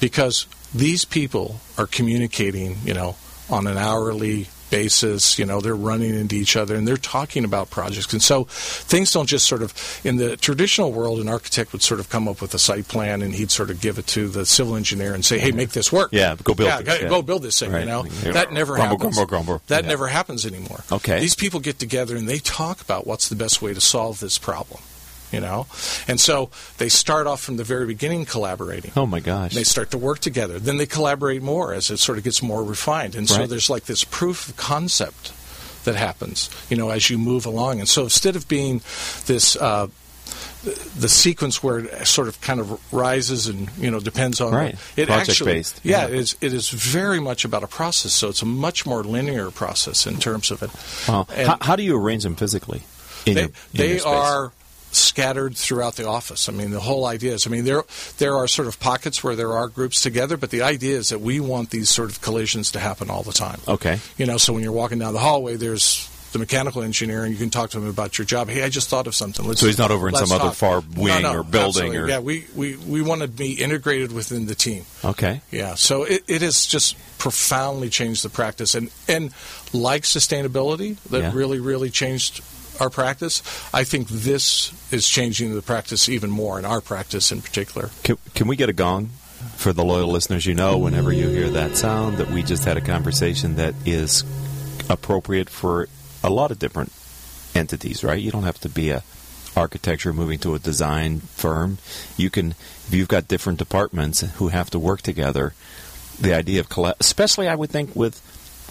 because 0.00 0.46
these 0.74 1.04
people 1.04 1.60
are 1.76 1.86
communicating, 1.86 2.78
you 2.84 2.94
know, 2.94 3.16
on 3.50 3.66
an 3.66 3.76
hourly 3.76 4.46
basis. 4.72 5.38
You 5.38 5.46
know, 5.46 5.60
they're 5.60 5.76
running 5.76 6.14
into 6.16 6.34
each 6.34 6.56
other 6.56 6.74
and 6.74 6.88
they're 6.88 6.96
talking 6.96 7.44
about 7.44 7.70
projects. 7.70 8.12
And 8.12 8.20
so 8.22 8.44
things 8.48 9.12
don't 9.12 9.28
just 9.28 9.46
sort 9.46 9.62
of, 9.62 9.72
in 10.02 10.16
the 10.16 10.36
traditional 10.36 10.90
world, 10.92 11.20
an 11.20 11.28
architect 11.28 11.72
would 11.72 11.82
sort 11.82 12.00
of 12.00 12.08
come 12.08 12.26
up 12.26 12.40
with 12.42 12.52
a 12.54 12.58
site 12.58 12.88
plan 12.88 13.22
and 13.22 13.32
he'd 13.34 13.50
sort 13.52 13.70
of 13.70 13.80
give 13.80 13.98
it 13.98 14.06
to 14.08 14.28
the 14.28 14.44
civil 14.44 14.74
engineer 14.74 15.14
and 15.14 15.24
say, 15.24 15.38
hey, 15.38 15.52
make 15.52 15.70
this 15.70 15.92
work. 15.92 16.08
Yeah, 16.12 16.34
go 16.42 16.54
build 16.54 16.68
yeah, 16.70 16.78
it. 16.80 16.86
go, 16.86 16.94
Yeah. 16.94 17.08
go 17.08 17.22
build 17.22 17.42
this 17.42 17.58
thing, 17.60 17.70
Right. 17.70 17.80
you 17.80 17.86
know? 17.86 18.04
Yeah. 18.24 18.32
That 18.32 18.52
never 18.52 18.74
Grumble, 18.74 18.96
happens. 18.98 19.14
grumble, 19.16 19.26
grumble. 19.28 19.62
That 19.68 19.84
never 19.84 20.08
happens 20.08 20.44
anymore. 20.44 20.82
Okay. 20.90 21.20
These 21.20 21.34
people 21.36 21.60
get 21.60 21.78
together 21.78 22.16
and 22.16 22.28
they 22.28 22.38
talk 22.38 22.80
about 22.80 23.06
what's 23.06 23.28
the 23.28 23.36
best 23.36 23.62
way 23.62 23.74
to 23.74 23.80
solve 23.80 24.18
this 24.20 24.38
problem. 24.38 24.80
You 25.32 25.40
know, 25.40 25.66
and 26.06 26.20
so 26.20 26.50
they 26.78 26.88
start 26.90 27.26
off 27.26 27.40
from 27.40 27.56
the 27.56 27.64
very 27.64 27.86
beginning 27.86 28.26
collaborating. 28.26 28.92
Oh 28.96 29.06
my 29.06 29.20
gosh. 29.20 29.54
They 29.54 29.64
start 29.64 29.90
to 29.92 29.98
work 29.98 30.18
together. 30.18 30.58
Then 30.58 30.76
they 30.76 30.86
collaborate 30.86 31.42
more 31.42 31.72
as 31.72 31.90
it 31.90 31.96
sort 31.98 32.18
of 32.18 32.24
gets 32.24 32.42
more 32.42 32.62
refined. 32.62 33.14
And 33.14 33.28
so 33.28 33.46
there's 33.46 33.70
like 33.70 33.84
this 33.84 34.04
proof 34.04 34.48
of 34.50 34.56
concept 34.56 35.32
that 35.84 35.96
happens, 35.96 36.50
you 36.68 36.76
know, 36.76 36.90
as 36.90 37.08
you 37.10 37.16
move 37.18 37.46
along. 37.46 37.80
And 37.80 37.88
so 37.88 38.02
instead 38.04 38.36
of 38.36 38.46
being 38.46 38.82
this, 39.26 39.56
uh, 39.56 39.88
the 40.96 41.08
sequence 41.08 41.62
where 41.62 41.80
it 41.80 42.06
sort 42.06 42.28
of 42.28 42.40
kind 42.40 42.60
of 42.60 42.92
rises 42.94 43.48
and 43.48 43.68
you 43.78 43.90
know 43.90 43.98
depends 43.98 44.40
on 44.40 44.52
Right. 44.54 44.76
it 44.96 45.06
Project 45.08 45.30
actually 45.30 45.52
based. 45.54 45.80
yeah, 45.82 46.02
Yeah. 46.02 46.08
it 46.08 46.14
is 46.14 46.36
it 46.40 46.52
is 46.54 46.68
very 46.70 47.18
much 47.20 47.44
about 47.44 47.64
a 47.64 47.66
process 47.66 48.12
so 48.12 48.28
it's 48.28 48.42
a 48.42 48.46
much 48.46 48.86
more 48.86 49.02
linear 49.02 49.50
process 49.50 50.06
in 50.06 50.18
terms 50.20 50.52
of 50.52 50.62
it 50.62 50.70
Wow. 51.08 51.26
How, 51.34 51.58
how 51.60 51.74
do 51.76 51.82
you 51.82 51.96
arrange 52.00 52.22
them 52.22 52.36
physically? 52.36 52.82
In 53.26 53.34
they, 53.34 53.40
your, 53.40 53.50
they 53.72 54.00
are 54.00 54.52
scattered 54.94 55.56
throughout 55.56 55.96
the 55.96 56.06
office. 56.06 56.48
I 56.48 56.52
mean, 56.52 56.70
the 56.70 56.80
whole 56.80 57.06
idea 57.06 57.32
is, 57.34 57.46
I 57.46 57.50
mean, 57.50 57.64
there 57.64 57.82
there 58.18 58.36
are 58.36 58.46
sort 58.46 58.68
of 58.68 58.78
pockets 58.80 59.24
where 59.24 59.34
there 59.36 59.52
are 59.52 59.68
groups 59.68 60.02
together, 60.02 60.36
but 60.36 60.50
the 60.50 60.62
idea 60.62 60.96
is 60.98 61.08
that 61.08 61.20
we 61.20 61.40
want 61.40 61.70
these 61.70 61.88
sort 61.90 62.10
of 62.10 62.20
collisions 62.20 62.70
to 62.72 62.78
happen 62.80 63.10
all 63.10 63.22
the 63.22 63.32
time. 63.32 63.60
Okay. 63.66 63.98
You 64.18 64.26
know, 64.26 64.36
so 64.36 64.52
when 64.52 64.62
you're 64.62 64.72
walking 64.72 64.98
down 64.98 65.12
the 65.14 65.20
hallway, 65.20 65.56
there's 65.56 66.08
the 66.32 66.38
mechanical 66.38 66.82
engineer, 66.82 67.24
and 67.24 67.32
you 67.32 67.38
can 67.38 67.50
talk 67.50 67.68
to 67.70 67.76
him 67.78 67.86
about 67.86 68.16
your 68.16 68.24
job. 68.24 68.48
Hey, 68.48 68.62
I 68.62 68.70
just 68.70 68.88
thought 68.88 69.06
of 69.06 69.14
something. 69.14 69.46
Let's, 69.46 69.60
So 69.60 69.66
he's 69.66 69.76
not 69.76 69.90
over 69.90 70.08
in 70.08 70.14
some 70.14 70.32
other 70.32 70.44
talk. 70.44 70.54
far 70.54 70.82
No, 70.96 71.02
wing 71.02 71.22
no, 71.24 71.34
or 71.40 71.42
building 71.42 71.94
absolutely. 71.94 71.96
or- 71.98 72.08
yeah. 72.08 72.20
We, 72.20 72.46
we 72.56 72.76
we 72.76 73.02
want 73.02 73.20
to 73.20 73.28
be 73.28 73.52
integrated 73.52 74.12
within 74.12 74.46
the 74.46 74.54
team. 74.54 74.86
Okay. 75.04 75.42
Yeah, 75.50 75.74
so 75.74 76.04
it, 76.04 76.22
it 76.28 76.40
has 76.40 76.64
just 76.64 76.96
profoundly 77.18 77.90
changed 77.90 78.24
the 78.24 78.30
practice, 78.30 78.74
and 78.74 78.90
and 79.08 79.32
like 79.74 80.04
sustainability, 80.04 80.96
that 81.10 81.20
Yeah. 81.20 81.32
really 81.34 81.60
really 81.60 81.90
changed 81.90 82.40
our 82.82 82.90
practice. 82.90 83.42
I 83.72 83.84
think 83.84 84.08
this 84.08 84.72
is 84.92 85.08
changing 85.08 85.54
the 85.54 85.62
practice 85.62 86.08
even 86.08 86.30
more, 86.30 86.58
in 86.58 86.64
our 86.64 86.80
practice 86.80 87.32
in 87.32 87.40
particular. 87.40 87.90
Can, 88.02 88.18
can 88.34 88.48
we 88.48 88.56
get 88.56 88.68
a 88.68 88.72
gong 88.72 89.10
for 89.56 89.72
the 89.72 89.84
loyal 89.84 90.08
listeners? 90.08 90.44
You 90.44 90.54
know, 90.54 90.76
whenever 90.76 91.12
you 91.12 91.28
hear 91.28 91.48
that 91.50 91.76
sound, 91.76 92.18
that 92.18 92.30
we 92.30 92.42
just 92.42 92.64
had 92.64 92.76
a 92.76 92.80
conversation 92.80 93.56
that 93.56 93.74
is 93.86 94.24
appropriate 94.90 95.48
for 95.48 95.88
a 96.24 96.30
lot 96.30 96.50
of 96.50 96.58
different 96.58 96.92
entities, 97.54 98.02
right? 98.02 98.20
You 98.20 98.30
don't 98.30 98.42
have 98.42 98.60
to 98.60 98.68
be 98.68 98.90
a 98.90 99.02
architecture 99.56 100.12
moving 100.12 100.38
to 100.40 100.54
a 100.54 100.58
design 100.58 101.20
firm. 101.20 101.78
You 102.16 102.30
can, 102.30 102.52
if 102.52 102.88
you've 102.90 103.08
got 103.08 103.28
different 103.28 103.58
departments 103.58 104.20
who 104.20 104.48
have 104.48 104.70
to 104.70 104.78
work 104.78 105.02
together, 105.02 105.54
the 106.18 106.34
idea 106.34 106.60
of, 106.60 106.94
especially 107.00 107.48
I 107.48 107.54
would 107.54 107.70
think 107.70 107.94
with 107.94 108.20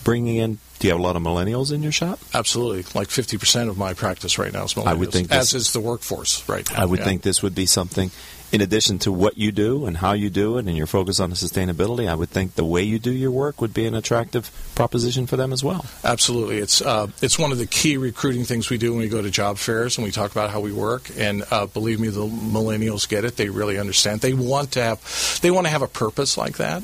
bringing 0.03 0.38
in, 0.38 0.58
do 0.79 0.88
you 0.88 0.93
have 0.93 1.00
a 1.00 1.03
lot 1.03 1.15
of 1.15 1.22
millennials 1.22 1.72
in 1.72 1.84
your 1.84 1.91
shop? 1.91 2.20
Absolutely, 2.34 2.84
like 3.00 3.10
fifty 3.10 3.38
percent 3.38 3.70
of 3.70 3.77
my 3.77 3.93
practice 3.93 4.38
right 4.38 4.51
now 4.51 4.63
is 4.63 4.74
millennials, 4.74 4.88
I 4.88 4.93
would 4.96 5.12
think 5.12 5.31
as 5.31 5.51
this- 5.51 5.67
is 5.67 5.74
the 5.74 5.79
workforce 5.79 6.48
right 6.50 6.70
now. 6.72 6.81
I 6.81 6.86
would 6.86 7.00
yeah. 7.00 7.05
think 7.05 7.22
this 7.22 7.43
would 7.43 7.53
be 7.53 7.65
something, 7.65 8.10
in 8.51 8.62
addition 8.62 9.00
to 9.00 9.12
what 9.12 9.38
you 9.38 9.51
do 9.51 9.86
and 9.86 9.96
how 9.98 10.13
you 10.13 10.29
do 10.29 10.58
it 10.58 10.65
and 10.65 10.75
your 10.75 10.88
focus 10.88 11.20
on 11.20 11.29
the 11.29 11.36
sustainability, 11.36 12.10
I 12.10 12.15
would 12.15 12.29
think 12.29 12.55
the 12.55 12.65
way 12.65 12.84
you 12.84 13.00
do 13.00 13.12
your 13.12 13.31
work 13.31 13.62
would 13.62 13.74
be 13.74 13.86
an 13.86 13.93
attractive 13.93 14.51
proposition 14.75 15.27
for 15.27 15.38
them 15.38 15.53
as 15.53 15.63
well. 15.63 15.86
Absolutely, 16.03 16.58
it's 16.58 16.81
uh, 16.81 17.08
it's 17.22 17.38
one 17.38 17.51
of 17.51 17.60
the 17.60 17.67
key 17.67 17.98
recruiting 17.98 18.43
things 18.43 18.70
we 18.70 18.77
do 18.77 18.91
when 18.91 19.01
we 19.01 19.08
go 19.08 19.22
to 19.22 19.29
job 19.29 19.58
fairs 19.58 19.98
and 19.98 20.03
we 20.03 20.12
talk 20.12 20.31
about 20.31 20.50
how 20.50 20.60
we 20.60 20.74
work. 20.74 21.12
And 21.15 21.43
uh, 21.51 21.67
believe 21.67 22.00
me, 22.00 22.10
the 22.10 22.25
millennials 22.25 23.08
get 23.08 23.24
it; 23.24 23.38
they 23.38 23.50
really 23.50 23.77
understand. 23.77 24.22
They 24.22 24.34
want 24.34 24.72
to 24.72 24.81
have 24.81 25.39
they 25.41 25.51
want 25.51 25.67
to 25.67 25.72
have 25.72 25.84
a 25.84 25.88
purpose 25.88 26.38
like 26.38 26.58
that. 26.58 26.84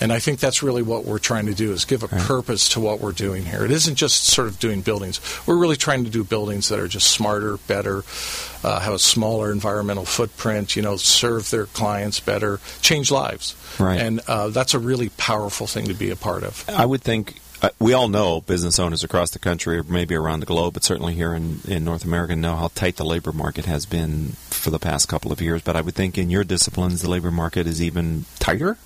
And 0.00 0.12
I 0.12 0.18
think 0.18 0.40
that's 0.40 0.62
really 0.62 0.82
what 0.82 1.04
we're 1.04 1.18
trying 1.18 1.46
to 1.46 1.54
do 1.54 1.72
is 1.72 1.84
give 1.84 2.02
a 2.02 2.06
Right. 2.06 2.20
purpose 2.20 2.68
to 2.70 2.80
what 2.80 3.00
we're 3.00 3.12
doing 3.12 3.44
here. 3.44 3.64
It 3.64 3.70
isn't 3.70 3.94
just 3.96 4.24
sort 4.24 4.48
of 4.48 4.58
doing 4.58 4.80
buildings. 4.82 5.20
We're 5.46 5.56
really 5.56 5.76
trying 5.76 6.04
to 6.04 6.10
do 6.10 6.22
buildings 6.22 6.68
that 6.68 6.78
are 6.78 6.88
just 6.88 7.08
smarter, 7.10 7.56
better, 7.66 8.04
uh, 8.62 8.80
have 8.80 8.92
a 8.94 8.98
smaller 8.98 9.50
environmental 9.52 10.04
footprint. 10.04 10.76
You 10.76 10.82
know, 10.82 10.96
serve 10.96 11.50
their 11.50 11.66
clients 11.66 12.20
better, 12.20 12.60
change 12.82 13.10
lives. 13.10 13.54
Right. 13.78 14.00
And 14.00 14.20
uh, 14.28 14.48
that's 14.48 14.74
a 14.74 14.78
really 14.78 15.08
powerful 15.10 15.66
thing 15.66 15.86
to 15.86 15.94
be 15.94 16.10
a 16.10 16.16
part 16.16 16.44
of. 16.44 16.64
I 16.68 16.84
would 16.86 17.02
think 17.02 17.40
uh, 17.62 17.70
we 17.78 17.94
all 17.94 18.08
know 18.08 18.42
business 18.42 18.78
owners 18.78 19.02
across 19.02 19.30
the 19.30 19.38
country, 19.38 19.78
or 19.78 19.82
maybe 19.82 20.14
around 20.14 20.40
the 20.40 20.46
globe, 20.46 20.74
but 20.74 20.84
certainly 20.84 21.14
here 21.14 21.32
in, 21.32 21.60
in 21.66 21.84
North 21.84 22.04
America, 22.04 22.36
know 22.36 22.54
how 22.54 22.68
tight 22.74 22.96
the 22.96 23.04
labor 23.04 23.32
market 23.32 23.64
has 23.64 23.86
been 23.86 24.32
for 24.50 24.70
the 24.70 24.78
past 24.78 25.08
couple 25.08 25.32
of 25.32 25.40
years. 25.40 25.62
But 25.62 25.74
I 25.74 25.80
would 25.80 25.94
think 25.94 26.18
in 26.18 26.28
your 26.28 26.44
disciplines, 26.44 27.00
the 27.02 27.08
labor 27.10 27.30
market 27.30 27.66
is 27.66 27.80
even 27.82 28.26
tighter. 28.38 28.76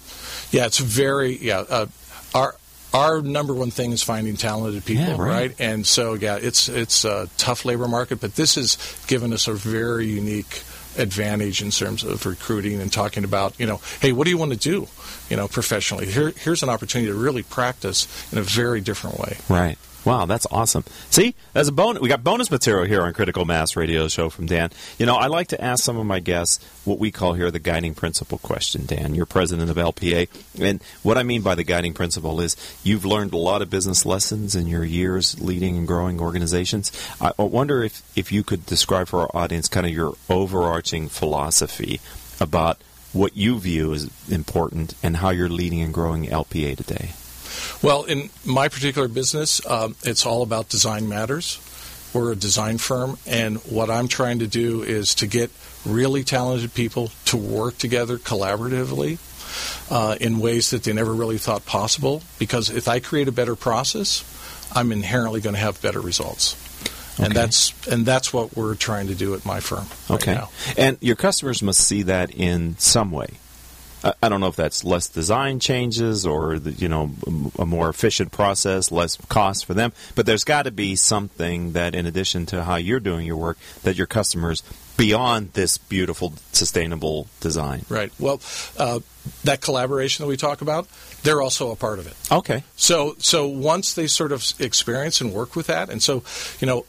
Yeah, 0.51 0.67
it's 0.67 0.79
very 0.79 1.37
yeah. 1.37 1.65
Uh, 1.69 1.87
our 2.35 2.57
our 2.93 3.23
number 3.23 3.55
one 3.55 3.71
thing 3.71 3.93
is 3.93 4.03
finding 4.03 4.37
talented 4.37 4.85
people, 4.85 5.05
Yeah, 5.05 5.23
right. 5.23 5.55
And 5.61 5.87
so 5.87 6.15
yeah, 6.15 6.37
it's 6.37 6.69
it's 6.69 7.05
a 7.05 7.29
tough 7.37 7.65
labor 7.65 7.89
market, 7.89 8.21
but 8.21 8.35
this 8.35 8.57
has 8.57 8.77
given 9.07 9.33
us 9.33 9.47
a 9.49 9.53
very 9.53 10.07
unique 10.07 10.63
advantage 10.99 11.63
in 11.63 11.71
terms 11.71 12.03
of 12.03 12.27
recruiting 12.27 12.81
and 12.81 12.93
talking 12.93 13.23
about 13.23 13.59
you 13.61 13.67
know, 13.67 13.81
hey, 14.01 14.13
what 14.13 14.25
do 14.25 14.31
you 14.31 14.39
want 14.39 14.53
to 14.53 14.59
do, 14.59 14.89
you 15.29 15.37
know, 15.37 15.47
professionally? 15.47 16.07
Here, 16.07 16.33
here's 16.37 16.63
an 16.63 16.69
opportunity 16.69 17.11
to 17.11 17.17
really 17.17 17.45
practice 17.45 18.09
in 18.33 18.39
a 18.39 18.43
very 18.43 18.81
different 18.81 19.19
way. 19.19 19.37
Right. 19.49 19.79
Wow, 20.05 20.25
that's 20.25 20.47
awesome. 20.51 20.85
See, 21.11 21.35
as 21.55 21.69
a 21.69 21.73
bonus, 21.73 22.01
we 22.01 22.09
got 22.09 22.25
bonus 22.25 22.51
material 22.51 22.87
here 22.87 23.03
on 23.03 23.13
Critical 23.13 23.45
Mass 23.45 23.77
Radio 23.77 24.09
Show 24.09 24.31
from 24.31 24.47
Dan. 24.47 24.71
You 24.99 25.05
know, 25.05 25.17
I 25.17 25.27
like 25.27 25.49
to 25.49 25.63
ask 25.63 25.85
some 25.85 25.99
of 25.99 26.07
my 26.07 26.21
guests 26.21 26.65
what 26.87 26.99
we 26.99 27.11
call 27.11 27.35
here 27.35 27.51
the 27.51 27.59
guiding 27.59 27.95
principle 27.95 28.39
question. 28.39 28.87
Dan, 28.87 29.15
you're 29.15 29.27
president 29.27 29.71
of 29.71 29.77
LPA, 29.77 30.29
and 30.59 30.83
what 31.03 31.19
I 31.19 31.23
mean 31.23 31.43
by 31.43 31.55
the 31.55 31.65
guiding 31.65 31.93
principle 31.93 32.41
is 32.41 32.57
you've 32.83 33.05
learned 33.05 33.35
a 33.35 33.39
lot 33.39 33.61
of 33.61 33.69
business 33.69 34.07
lessons 34.07 34.57
in 34.57 34.67
your 34.67 34.85
years 34.85 35.39
leading 35.39 35.77
and 35.77 35.87
growing 35.87 36.19
organizations. 36.19 36.91
I 37.21 37.33
wonder 37.37 37.83
if 37.83 38.03
if 38.17 38.33
you 38.33 38.43
could 38.43 38.65
describe 38.65 39.09
for 39.09 39.21
our 39.21 39.31
audience 39.35 39.69
kind 39.69 39.87
of 39.87 39.93
your 39.93 40.15
overarching 40.31 41.11
philosophy 41.11 42.01
about 42.41 42.81
what 43.13 43.37
you 43.37 43.59
view 43.59 43.93
as 43.93 44.09
important 44.31 44.95
and 45.03 45.19
how 45.19 45.31
you're 45.31 45.49
leading 45.49 45.83
and 45.83 45.93
growing 45.93 46.27
LPA 46.27 46.77
today. 46.77 47.11
Well, 47.83 48.05
in 48.05 48.31
my 48.45 48.69
particular 48.69 49.09
business, 49.09 49.65
um, 49.67 49.97
it's 50.03 50.27
all 50.27 50.43
about 50.43 50.69
design 50.69 51.09
matters. 51.09 51.59
We're 52.13 52.33
a 52.33 52.37
design 52.37 52.79
firm, 52.79 53.19
and 53.27 53.59
what 53.59 53.89
I'm 53.89 54.09
trying 54.09 54.41
to 54.41 54.47
do 54.47 54.83
is 54.83 55.15
to 55.17 55.27
get 55.27 55.51
really 55.87 56.25
talented 56.25 56.75
people 56.75 57.11
to 57.27 57.37
work 57.37 57.79
together 57.79 58.19
collaboratively 58.19 59.19
uh, 59.91 60.17
in 60.21 60.41
ways 60.41 60.71
that 60.71 60.83
they 60.83 60.93
never 60.93 61.13
really 61.15 61.39
thought 61.39 61.65
possible. 61.67 62.23
Because 62.39 62.69
if 62.71 62.89
I 62.89 62.99
create 63.01 63.29
a 63.29 63.33
better 63.33 63.55
process, 63.57 64.25
I'm 64.75 64.91
inherently 64.93 65.41
going 65.41 65.55
to 65.55 65.61
have 65.61 65.81
better 65.83 66.01
results. 66.01 66.57
And 67.19 67.35
that's 67.35 67.75
and 67.87 68.07
that's 68.07 68.33
what 68.33 68.57
we're 68.57 68.75
trying 68.77 69.09
to 69.09 69.15
do 69.15 69.35
at 69.35 69.45
my 69.45 69.61
firm. 69.61 69.87
right 70.09 70.23
Okay. 70.23 70.35
now. 70.35 70.49
And 70.79 70.97
your 71.01 71.17
customers 71.17 71.63
must 71.63 71.81
see 71.87 72.03
that 72.05 72.31
in 72.31 72.77
some 72.79 73.11
way. 73.11 73.35
I, 74.05 74.15
I 74.23 74.29
don't 74.29 74.41
know 74.41 74.49
if 74.49 74.57
that's 74.57 74.85
less 74.85 75.09
design 75.09 75.61
changes 75.61 76.27
or 76.27 76.59
the, 76.59 76.73
you 76.73 76.89
know 76.89 77.11
a 77.59 77.67
more 77.67 77.89
efficient 77.89 78.33
process, 78.33 78.91
less 78.91 79.17
cost 79.29 79.67
for 79.67 79.75
them. 79.75 79.93
But 80.15 80.27
there's 80.27 80.45
got 80.45 80.65
to 80.65 80.71
be 80.71 80.97
something 80.97 81.73
that, 81.73 81.95
in 81.95 82.07
addition 82.07 82.47
to 82.47 82.65
how 82.65 82.77
you're 82.77 83.01
doing 83.01 83.27
your 83.27 83.37
work, 83.37 83.59
that 83.83 83.97
your 83.97 84.07
customers 84.07 84.63
beyond 84.97 85.53
this 85.55 85.79
beautiful, 85.79 86.35
sustainable 86.53 87.27
design. 87.41 87.85
Right. 87.89 88.13
Well, 88.19 88.41
uh, 88.77 89.01
that 89.45 89.63
collaboration 89.63 90.23
that 90.23 90.29
we 90.29 90.37
talk 90.37 90.61
about, 90.61 90.89
they're 91.23 91.41
also 91.41 91.71
a 91.71 91.77
part 91.77 91.99
of 91.99 92.07
it. 92.07 92.15
Okay. 92.31 92.65
So 92.77 93.17
so 93.19 93.47
once 93.47 93.95
they 93.95 94.07
sort 94.07 94.33
of 94.33 94.45
experience 94.59 95.21
and 95.21 95.33
work 95.33 95.57
with 95.57 95.69
that, 95.69 95.91
and 95.91 96.03
so 96.03 96.23
you 96.61 96.67
know, 96.67 96.85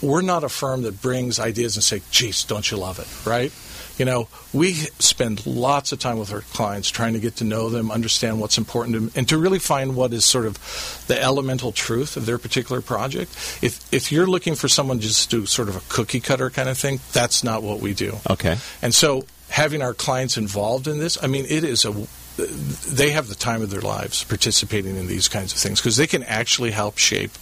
we're 0.00 0.22
not 0.22 0.44
a 0.44 0.48
firm 0.48 0.82
that 0.82 1.00
brings 1.00 1.38
ideas 1.38 1.76
and 1.76 1.84
say, 1.84 2.02
"Geez, 2.10 2.44
don't 2.44 2.70
you 2.70 2.76
love 2.76 2.98
it?" 2.98 3.08
Right? 3.28 3.52
You 3.98 4.04
know, 4.04 4.28
we 4.52 4.72
spend 4.98 5.46
lots 5.46 5.92
of 5.92 6.00
time 6.00 6.18
with 6.18 6.32
our 6.32 6.40
clients 6.40 6.90
trying 6.90 7.12
to 7.12 7.20
get 7.20 7.36
to 7.36 7.44
know 7.44 7.68
them, 7.68 7.90
understand 7.90 8.40
what's 8.40 8.58
important 8.58 8.94
to 8.94 9.00
them, 9.00 9.12
and 9.14 9.28
to 9.28 9.38
really 9.38 9.58
find 9.60 9.94
what 9.94 10.12
is 10.12 10.24
sort 10.24 10.46
of 10.46 10.58
the 11.06 11.20
elemental 11.20 11.70
truth 11.70 12.16
of 12.16 12.26
their 12.26 12.38
particular 12.38 12.80
project. 12.80 13.30
If 13.62 13.80
if 13.92 14.10
you're 14.10 14.26
looking 14.26 14.56
for 14.56 14.68
someone 14.68 15.00
just 15.00 15.12
to 15.12 15.22
just 15.22 15.30
do 15.30 15.46
sort 15.46 15.68
of 15.68 15.76
a 15.76 15.82
cookie 15.88 16.20
cutter 16.20 16.48
kind 16.50 16.68
of 16.68 16.78
thing, 16.78 17.00
that's 17.12 17.44
not 17.44 17.62
what 17.62 17.80
we 17.80 17.92
do. 17.92 18.18
Okay. 18.30 18.56
And 18.80 18.94
so 18.94 19.24
having 19.50 19.82
our 19.82 19.92
clients 19.92 20.36
involved 20.36 20.88
in 20.88 20.98
this, 20.98 21.22
I 21.22 21.26
mean, 21.26 21.44
it 21.48 21.64
is 21.64 21.84
a 21.84 21.92
they 22.36 23.10
have 23.10 23.28
the 23.28 23.34
time 23.34 23.62
of 23.62 23.70
their 23.70 23.80
lives 23.80 24.24
participating 24.24 24.96
in 24.96 25.06
these 25.06 25.28
kinds 25.28 25.52
of 25.52 25.58
things 25.58 25.80
because 25.80 25.96
they 25.96 26.06
can 26.06 26.22
actually 26.22 26.70
help 26.70 26.98
shape 26.98 27.32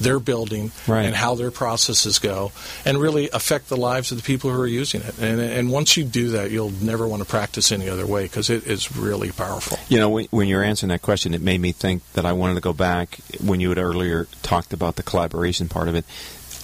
their 0.00 0.18
building 0.18 0.72
Right. 0.88 1.04
and 1.04 1.14
how 1.14 1.34
their 1.36 1.50
processes 1.52 2.18
go 2.18 2.50
and 2.84 2.98
really 2.98 3.30
affect 3.30 3.68
the 3.68 3.76
lives 3.76 4.10
of 4.10 4.16
the 4.18 4.24
people 4.24 4.50
who 4.50 4.60
are 4.60 4.66
using 4.66 5.00
it. 5.02 5.16
And, 5.20 5.40
and 5.40 5.70
once 5.70 5.96
you 5.96 6.02
do 6.04 6.30
that, 6.30 6.50
you'll 6.50 6.70
never 6.82 7.06
want 7.06 7.22
to 7.22 7.28
practice 7.28 7.70
any 7.70 7.88
other 7.88 8.06
way 8.06 8.24
because 8.24 8.50
it 8.50 8.66
is 8.66 8.96
really 8.96 9.30
powerful. 9.30 9.78
You 9.88 10.00
know, 10.00 10.08
when, 10.08 10.26
when 10.30 10.48
you 10.48 10.56
were 10.56 10.64
answering 10.64 10.88
that 10.88 11.02
question, 11.02 11.34
it 11.34 11.40
made 11.40 11.60
me 11.60 11.70
think 11.72 12.02
that 12.14 12.26
I 12.26 12.32
wanted 12.32 12.54
to 12.54 12.60
go 12.60 12.72
back 12.72 13.18
when 13.40 13.60
you 13.60 13.68
had 13.68 13.78
earlier 13.78 14.26
talked 14.42 14.72
about 14.72 14.96
the 14.96 15.02
collaboration 15.04 15.68
part 15.68 15.86
of 15.88 15.94
it. 15.94 16.04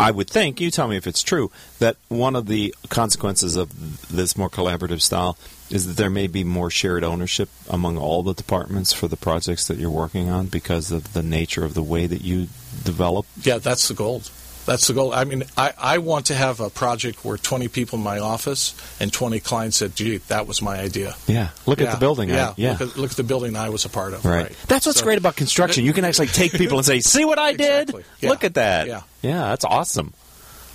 I 0.01 0.11
would 0.13 0.31
think, 0.31 0.61
you 0.61 0.71
tell 0.71 0.87
me 0.89 0.97
if 0.97 1.07
it's 1.07 1.23
true, 1.23 1.51
that 1.81 1.97
one 2.09 2.37
of 2.37 2.47
the 2.47 2.75
consequences 2.89 3.57
of 3.57 4.15
this 4.15 4.37
more 4.37 4.49
collaborative 4.49 5.01
style 5.01 5.37
is 5.71 5.87
that 5.87 5.97
there 5.97 6.11
may 6.11 6.27
be 6.27 6.45
more 6.45 6.71
shared 6.71 7.05
ownership 7.05 7.49
among 7.69 7.99
all 7.99 8.23
the 8.23 8.35
departments 8.35 8.93
for 8.93 9.07
the 9.09 9.17
projects 9.17 9.67
that 9.69 9.77
you're 9.79 9.91
working 9.91 10.29
on 10.31 10.47
because 10.47 10.91
of 10.91 11.13
the 11.13 11.23
nature 11.23 11.65
of 11.65 11.75
the 11.75 11.83
way 11.83 12.07
that 12.07 12.23
you 12.23 12.49
develop. 12.85 13.27
Yeah, 13.43 13.59
that's 13.59 13.89
the 13.89 13.95
goal. 13.95 14.23
That's 14.67 14.87
the 14.87 14.93
goal. 14.93 15.15
I 15.15 15.25
mean, 15.25 15.45
I, 15.57 15.73
I 15.79 15.99
want 15.99 16.27
to 16.27 16.35
have 16.35 16.61
a 16.61 16.69
project 16.69 17.25
where 17.25 17.39
20 17.39 17.69
people 17.69 17.97
in 17.99 18.05
my 18.05 18.19
office 18.19 18.75
and 19.01 19.11
20 19.11 19.41
clients 19.41 19.79
said, 19.79 19.97
gee, 19.97 20.19
that 20.29 20.47
was 20.47 20.61
my 20.61 20.79
idea. 20.79 21.15
Yeah. 21.27 21.49
Look 21.65 21.81
at 21.81 21.91
the 21.91 21.97
building. 21.99 22.31
I- 22.31 22.35
Yeah, 22.35 22.55
yeah. 22.59 22.71
Look, 22.73 22.81
at, 22.83 22.97
look 22.99 23.11
at 23.13 23.17
the 23.17 23.23
building 23.25 23.57
I 23.57 23.71
was 23.71 23.87
a 23.87 23.89
part 23.89 24.13
of. 24.13 24.27
Right. 24.27 24.43
Right. 24.45 24.57
That's 24.69 24.85
what's 24.85 24.99
So- 24.99 25.05
great 25.07 25.17
about 25.17 25.37
construction. 25.37 25.85
You 25.87 25.95
can 25.95 26.05
actually 26.05 26.27
take 26.43 26.53
people 26.53 26.77
and 26.77 26.85
say, 26.87 27.01
"See 27.01 27.25
what 27.25 27.39
I 27.39 27.53
did? 27.55 27.89
Exactly. 27.89 28.05
Yeah. 28.21 28.29
Look 28.31 28.45
at 28.45 28.55
that." 28.55 28.87
Yeah. 28.89 29.01
Yeah, 29.23 29.41
that's 29.49 29.65
awesome. 29.65 30.13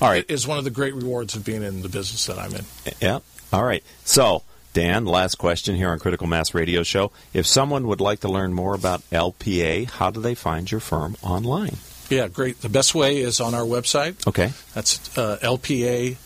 All 0.02 0.10
right. 0.10 0.26
It 0.28 0.32
is 0.32 0.48
one 0.48 0.58
of 0.58 0.64
the 0.64 0.72
great 0.72 0.96
rewards 0.96 1.36
of 1.36 1.46
being 1.46 1.62
in 1.62 1.84
the 1.84 1.90
business 1.90 2.26
that 2.26 2.40
I'm 2.40 2.54
in. 2.56 2.66
Yeah. 3.00 3.20
All 3.54 3.64
right. 3.64 3.84
So, 4.06 4.42
Dan, 4.74 5.06
last 5.06 5.36
question 5.36 5.76
here 5.76 5.90
on 5.90 6.00
Critical 6.00 6.26
Mass 6.26 6.56
Radio 6.56 6.82
Show. 6.84 7.12
If 7.32 7.46
someone 7.46 7.88
would 7.88 8.02
like 8.02 8.22
to 8.22 8.28
learn 8.28 8.54
more 8.54 8.74
about 8.74 9.02
LPA, 9.12 9.88
how 9.90 10.10
do 10.10 10.20
they 10.20 10.34
find 10.34 10.70
your 10.70 10.80
firm 10.80 11.16
online? 11.22 11.78
Yeah, 12.10 12.28
great. 12.28 12.62
The 12.62 12.70
best 12.70 12.96
way 12.96 13.20
is 13.20 13.40
on 13.40 13.54
our 13.54 13.62
website. 13.62 14.28
Okay. 14.28 14.52
That's 14.74 15.16
uh, 15.18 15.38
lpainc.com. 15.42 16.18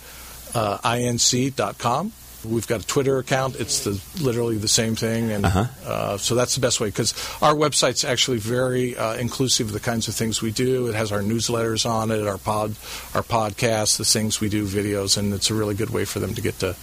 We've 2.49 2.67
got 2.67 2.81
a 2.81 2.87
Twitter 2.87 3.17
account. 3.19 3.55
It's 3.57 3.83
the, 3.83 4.01
literally 4.23 4.57
the 4.57 4.67
same 4.67 4.95
thing, 4.95 5.31
and 5.31 5.45
Uh-huh. 5.45 5.65
uh, 5.85 6.17
so 6.17 6.35
that's 6.35 6.55
the 6.55 6.61
best 6.61 6.79
way 6.79 6.87
because 6.87 7.13
our 7.41 7.53
website's 7.53 8.03
actually 8.03 8.37
very 8.39 8.95
uh, 8.97 9.15
inclusive 9.15 9.67
of 9.67 9.73
the 9.73 9.79
kinds 9.79 10.07
of 10.07 10.15
things 10.15 10.41
we 10.41 10.51
do. 10.51 10.87
It 10.87 10.95
has 10.95 11.11
our 11.11 11.21
newsletters 11.21 11.85
on 11.89 12.11
it, 12.11 12.25
our 12.27 12.37
pod, 12.37 12.75
our 13.13 13.23
podcasts, 13.23 13.97
the 13.97 14.05
things 14.05 14.39
we 14.41 14.49
do, 14.49 14.65
videos, 14.65 15.17
and 15.17 15.33
it's 15.33 15.49
a 15.49 15.53
really 15.53 15.75
good 15.75 15.89
way 15.89 16.05
for 16.05 16.19
them 16.19 16.33
to 16.35 16.41
get 16.41 16.59
to 16.59 16.75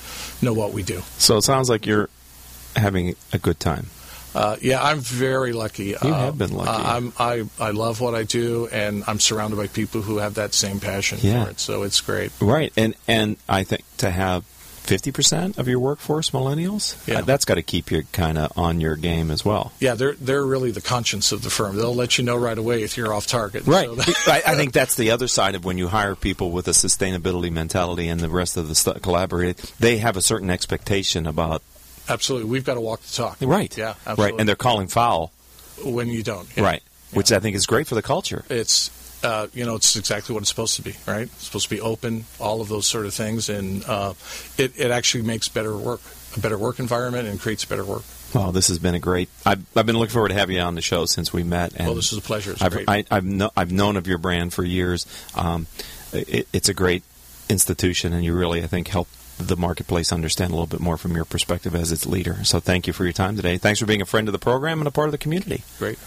know 0.43 0.53
what 0.53 0.73
we 0.73 0.83
do. 0.83 1.03
So 1.19 1.37
it 1.37 1.43
sounds 1.43 1.69
like 1.69 1.87
you're 1.87 2.09
having 2.77 3.15
a 3.33 3.39
good 3.39 3.59
time. 3.61 3.87
Uh, 4.35 4.57
yeah, 4.61 4.83
I'm 4.83 4.99
very 4.99 5.53
lucky. 5.53 5.95
You 6.03 6.13
have 6.13 6.37
been 6.37 6.53
lucky. 6.53 6.71
I'm, 6.71 7.13
I 7.21 7.45
I 7.61 7.71
love 7.71 8.01
what 8.01 8.17
I 8.17 8.25
do, 8.25 8.67
and 8.73 9.05
I'm 9.07 9.21
surrounded 9.21 9.55
by 9.55 9.69
people 9.69 10.03
who 10.03 10.17
have 10.19 10.35
that 10.35 10.55
same 10.55 10.81
passion 10.81 11.19
Yeah. 11.23 11.45
for 11.45 11.51
it. 11.51 11.61
So 11.61 11.85
it's 11.85 12.01
great. 12.01 12.33
Right. 12.41 12.73
And 12.77 12.97
and 13.07 13.37
I 13.49 13.63
think 13.63 13.85
to 13.99 14.11
have 14.11 14.43
50% 14.87 15.59
of 15.59 15.67
your 15.69 15.79
workforce 15.79 16.31
millennials, 16.31 16.97
Yeah. 17.07 17.19
uh, 17.19 17.23
that's 17.23 17.45
got 17.45 17.55
to 17.55 17.63
keep 17.63 17.91
you 17.91 18.03
kind 18.13 18.39
of 18.39 18.57
on 18.57 18.81
your 18.81 18.97
game 18.97 19.31
as 19.31 19.45
well. 19.45 19.73
Yeah, 19.81 19.95
they're 19.95 20.15
they're 20.15 20.45
really 20.45 20.71
the 20.71 20.81
conscience 20.81 21.33
of 21.33 21.43
the 21.43 21.51
firm. 21.51 21.77
They'll 21.77 21.95
let 21.95 22.19
you 22.19 22.25
know 22.25 22.37
right 22.37 22.57
away 22.57 22.83
if 22.83 22.97
you're 22.97 23.13
off 23.13 23.27
target. 23.27 23.67
Right. 23.67 23.87
So 23.87 23.95
that- 23.97 24.17
I, 24.47 24.53
I 24.53 24.55
think 24.57 24.73
that's 24.73 24.97
the 24.97 25.11
other 25.11 25.27
side 25.29 25.55
of 25.55 25.65
when 25.65 25.79
you 25.79 25.89
hire 25.89 26.15
people 26.15 26.51
with 26.51 26.69
a 26.69 26.73
sustainability 26.73 27.51
mentality 27.51 28.09
and 28.09 28.21
the 28.21 28.29
rest 28.29 28.57
of 28.57 28.69
the 28.69 28.75
st- 28.75 29.03
collaborate. 29.03 29.59
They 29.81 29.99
have 29.99 30.17
a 30.17 30.23
certain 30.23 30.51
expectation 30.51 31.27
about 31.27 31.63
absolutely, 32.09 32.51
we've 32.51 32.65
got 32.65 32.75
to 32.75 32.81
walk 32.81 33.01
the 33.03 33.15
talk. 33.15 33.39
right, 33.41 33.77
Yeah. 33.77 33.95
Absolutely. 34.07 34.25
right, 34.25 34.41
and 34.41 34.49
they're 34.49 34.57
calling 34.57 34.89
foul, 34.89 35.33
when 35.85 36.09
you 36.09 36.23
don't. 36.23 36.49
Yeah. 36.57 36.65
right, 36.65 36.83
which 37.13 37.33
I 37.33 37.41
think 37.41 37.57
is 37.57 37.67
great 37.67 37.87
for 37.87 37.95
the 37.95 38.03
culture. 38.03 38.45
It's 38.51 38.91
uh, 39.25 39.49
you 39.53 39.65
know 39.65 39.77
it's 39.77 39.97
exactly 39.97 40.35
what 40.35 40.43
it's 40.43 40.51
supposed 40.51 40.77
to 40.77 40.83
be. 40.83 40.95
Right. 41.07 41.23
It's 41.23 41.45
supposed 41.45 41.69
to 41.69 41.75
be 41.75 41.81
open, 41.81 42.25
all 42.39 42.61
of 42.61 42.69
those 42.69 42.87
sort 42.87 43.07
of 43.07 43.15
things, 43.15 43.49
and 43.49 43.85
uh, 43.87 44.15
it 44.59 44.79
it 44.79 44.91
actually 44.91 45.25
makes 45.25 45.49
better 45.49 45.77
work, 45.77 46.01
a 46.37 46.41
better 46.41 46.59
work 46.59 46.79
environment, 46.79 47.27
and 47.27 47.41
creates 47.41 47.65
better 47.65 47.85
work. 47.85 48.03
Well, 48.35 48.51
this 48.51 48.69
has 48.69 48.79
been 48.79 48.95
a 48.95 49.01
great. 49.01 49.29
I've, 49.47 49.65
I've 49.77 49.87
been 49.87 49.97
looking 49.97 50.13
forward 50.13 50.31
to 50.31 50.35
having 50.35 50.57
you 50.57 50.63
on 50.63 50.75
the 50.75 50.83
show 50.83 51.07
since 51.07 51.33
we 51.33 51.45
met. 51.45 51.73
And 51.75 51.87
well, 51.87 51.95
this 51.95 52.13
is 52.13 52.19
a 52.19 52.23
pleasure. 52.23 52.53
It's 52.53 52.63
I've 52.63 52.73
great. 52.73 52.89
I, 52.89 53.05
I've, 53.11 53.25
kno- 53.25 53.53
I've 53.57 53.71
known 53.71 53.97
of 53.97 54.09
your 54.09 54.19
brand 54.19 54.53
for 54.53 54.65
years. 54.65 55.07
Um, 55.37 55.69
it, 56.13 56.49
it's 56.53 56.69
a 56.69 56.75
great 56.75 57.05
institution, 57.49 58.13
and 58.13 58.25
you 58.25 58.35
really, 58.35 58.63
I 58.63 58.67
think, 58.67 58.89
help 58.89 59.09
the 59.39 59.57
marketplace 59.57 60.13
understand 60.13 60.51
a 60.51 60.55
little 60.55 60.67
bit 60.67 60.81
more 60.81 60.97
from 60.97 61.15
your 61.15 61.25
perspective 61.25 61.75
as 61.75 61.93
its 61.93 62.07
leader. 62.07 62.43
So, 62.43 62.59
thank 62.59 62.89
you 62.89 62.93
for 62.93 63.05
your 63.05 63.13
time 63.13 63.37
today. 63.37 63.57
Thanks 63.57 63.79
for 63.79 63.87
being 63.87 64.03
a 64.03 64.07
friend 64.07 64.27
of 64.27 64.33
the 64.33 64.39
program 64.39 64.81
and 64.81 64.89
a 64.89 64.93
part 64.93 65.09
of 65.09 65.13
the 65.13 65.19
community. 65.19 65.63
great. 65.79 65.99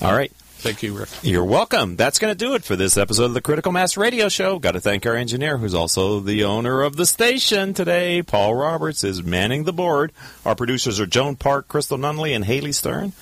All 0.00 0.14
right. 0.14 0.32
Thank 0.64 0.82
you, 0.82 0.96
Rick. 0.96 1.10
You're 1.22 1.44
welcome. 1.44 1.96
That's 1.96 2.18
going 2.18 2.30
to 2.30 2.38
do 2.38 2.54
it 2.54 2.64
for 2.64 2.74
this 2.74 2.96
episode 2.96 3.26
of 3.26 3.34
the 3.34 3.42
Critical 3.42 3.70
Mass 3.70 3.98
Radio 3.98 4.30
Show. 4.30 4.58
Got 4.58 4.72
to 4.72 4.80
thank 4.80 5.04
our 5.04 5.14
engineer, 5.14 5.58
who's 5.58 5.74
also 5.74 6.20
the 6.20 6.44
owner 6.44 6.80
of 6.80 6.96
the 6.96 7.04
station 7.04 7.74
today. 7.74 8.22
Paul 8.22 8.54
Roberts 8.54 9.04
is 9.04 9.22
manning 9.22 9.64
the 9.64 9.74
board. 9.74 10.10
Our 10.42 10.54
producers 10.54 10.98
are 11.00 11.06
Joan 11.06 11.36
Park, 11.36 11.68
Crystal 11.68 11.98
Nunley, 11.98 12.34
and 12.34 12.46
Haley 12.46 12.72
Stern. 12.72 13.12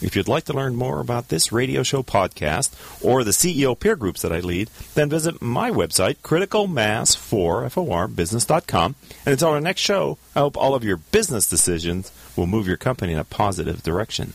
If 0.00 0.14
you'd 0.14 0.28
like 0.28 0.44
to 0.44 0.52
learn 0.52 0.76
more 0.76 1.00
about 1.00 1.26
this 1.28 1.50
radio 1.50 1.82
show 1.82 2.04
podcast 2.04 2.70
or 3.04 3.24
the 3.24 3.32
CEO 3.32 3.76
peer 3.76 3.96
groups 3.96 4.22
that 4.22 4.32
I 4.32 4.38
lead, 4.38 4.70
then 4.94 5.10
visit 5.10 5.42
my 5.42 5.72
website, 5.72 6.18
criticalmass4for 6.18 8.14
business.com. 8.14 8.94
And 9.24 9.32
until 9.32 9.48
our 9.48 9.60
next 9.60 9.80
show, 9.80 10.18
I 10.36 10.38
hope 10.38 10.56
all 10.56 10.76
of 10.76 10.84
your 10.84 10.98
business 10.98 11.48
decisions 11.48 12.12
will 12.36 12.46
move 12.46 12.68
your 12.68 12.76
company 12.76 13.14
in 13.14 13.18
a 13.18 13.24
positive 13.24 13.82
direction. 13.82 14.34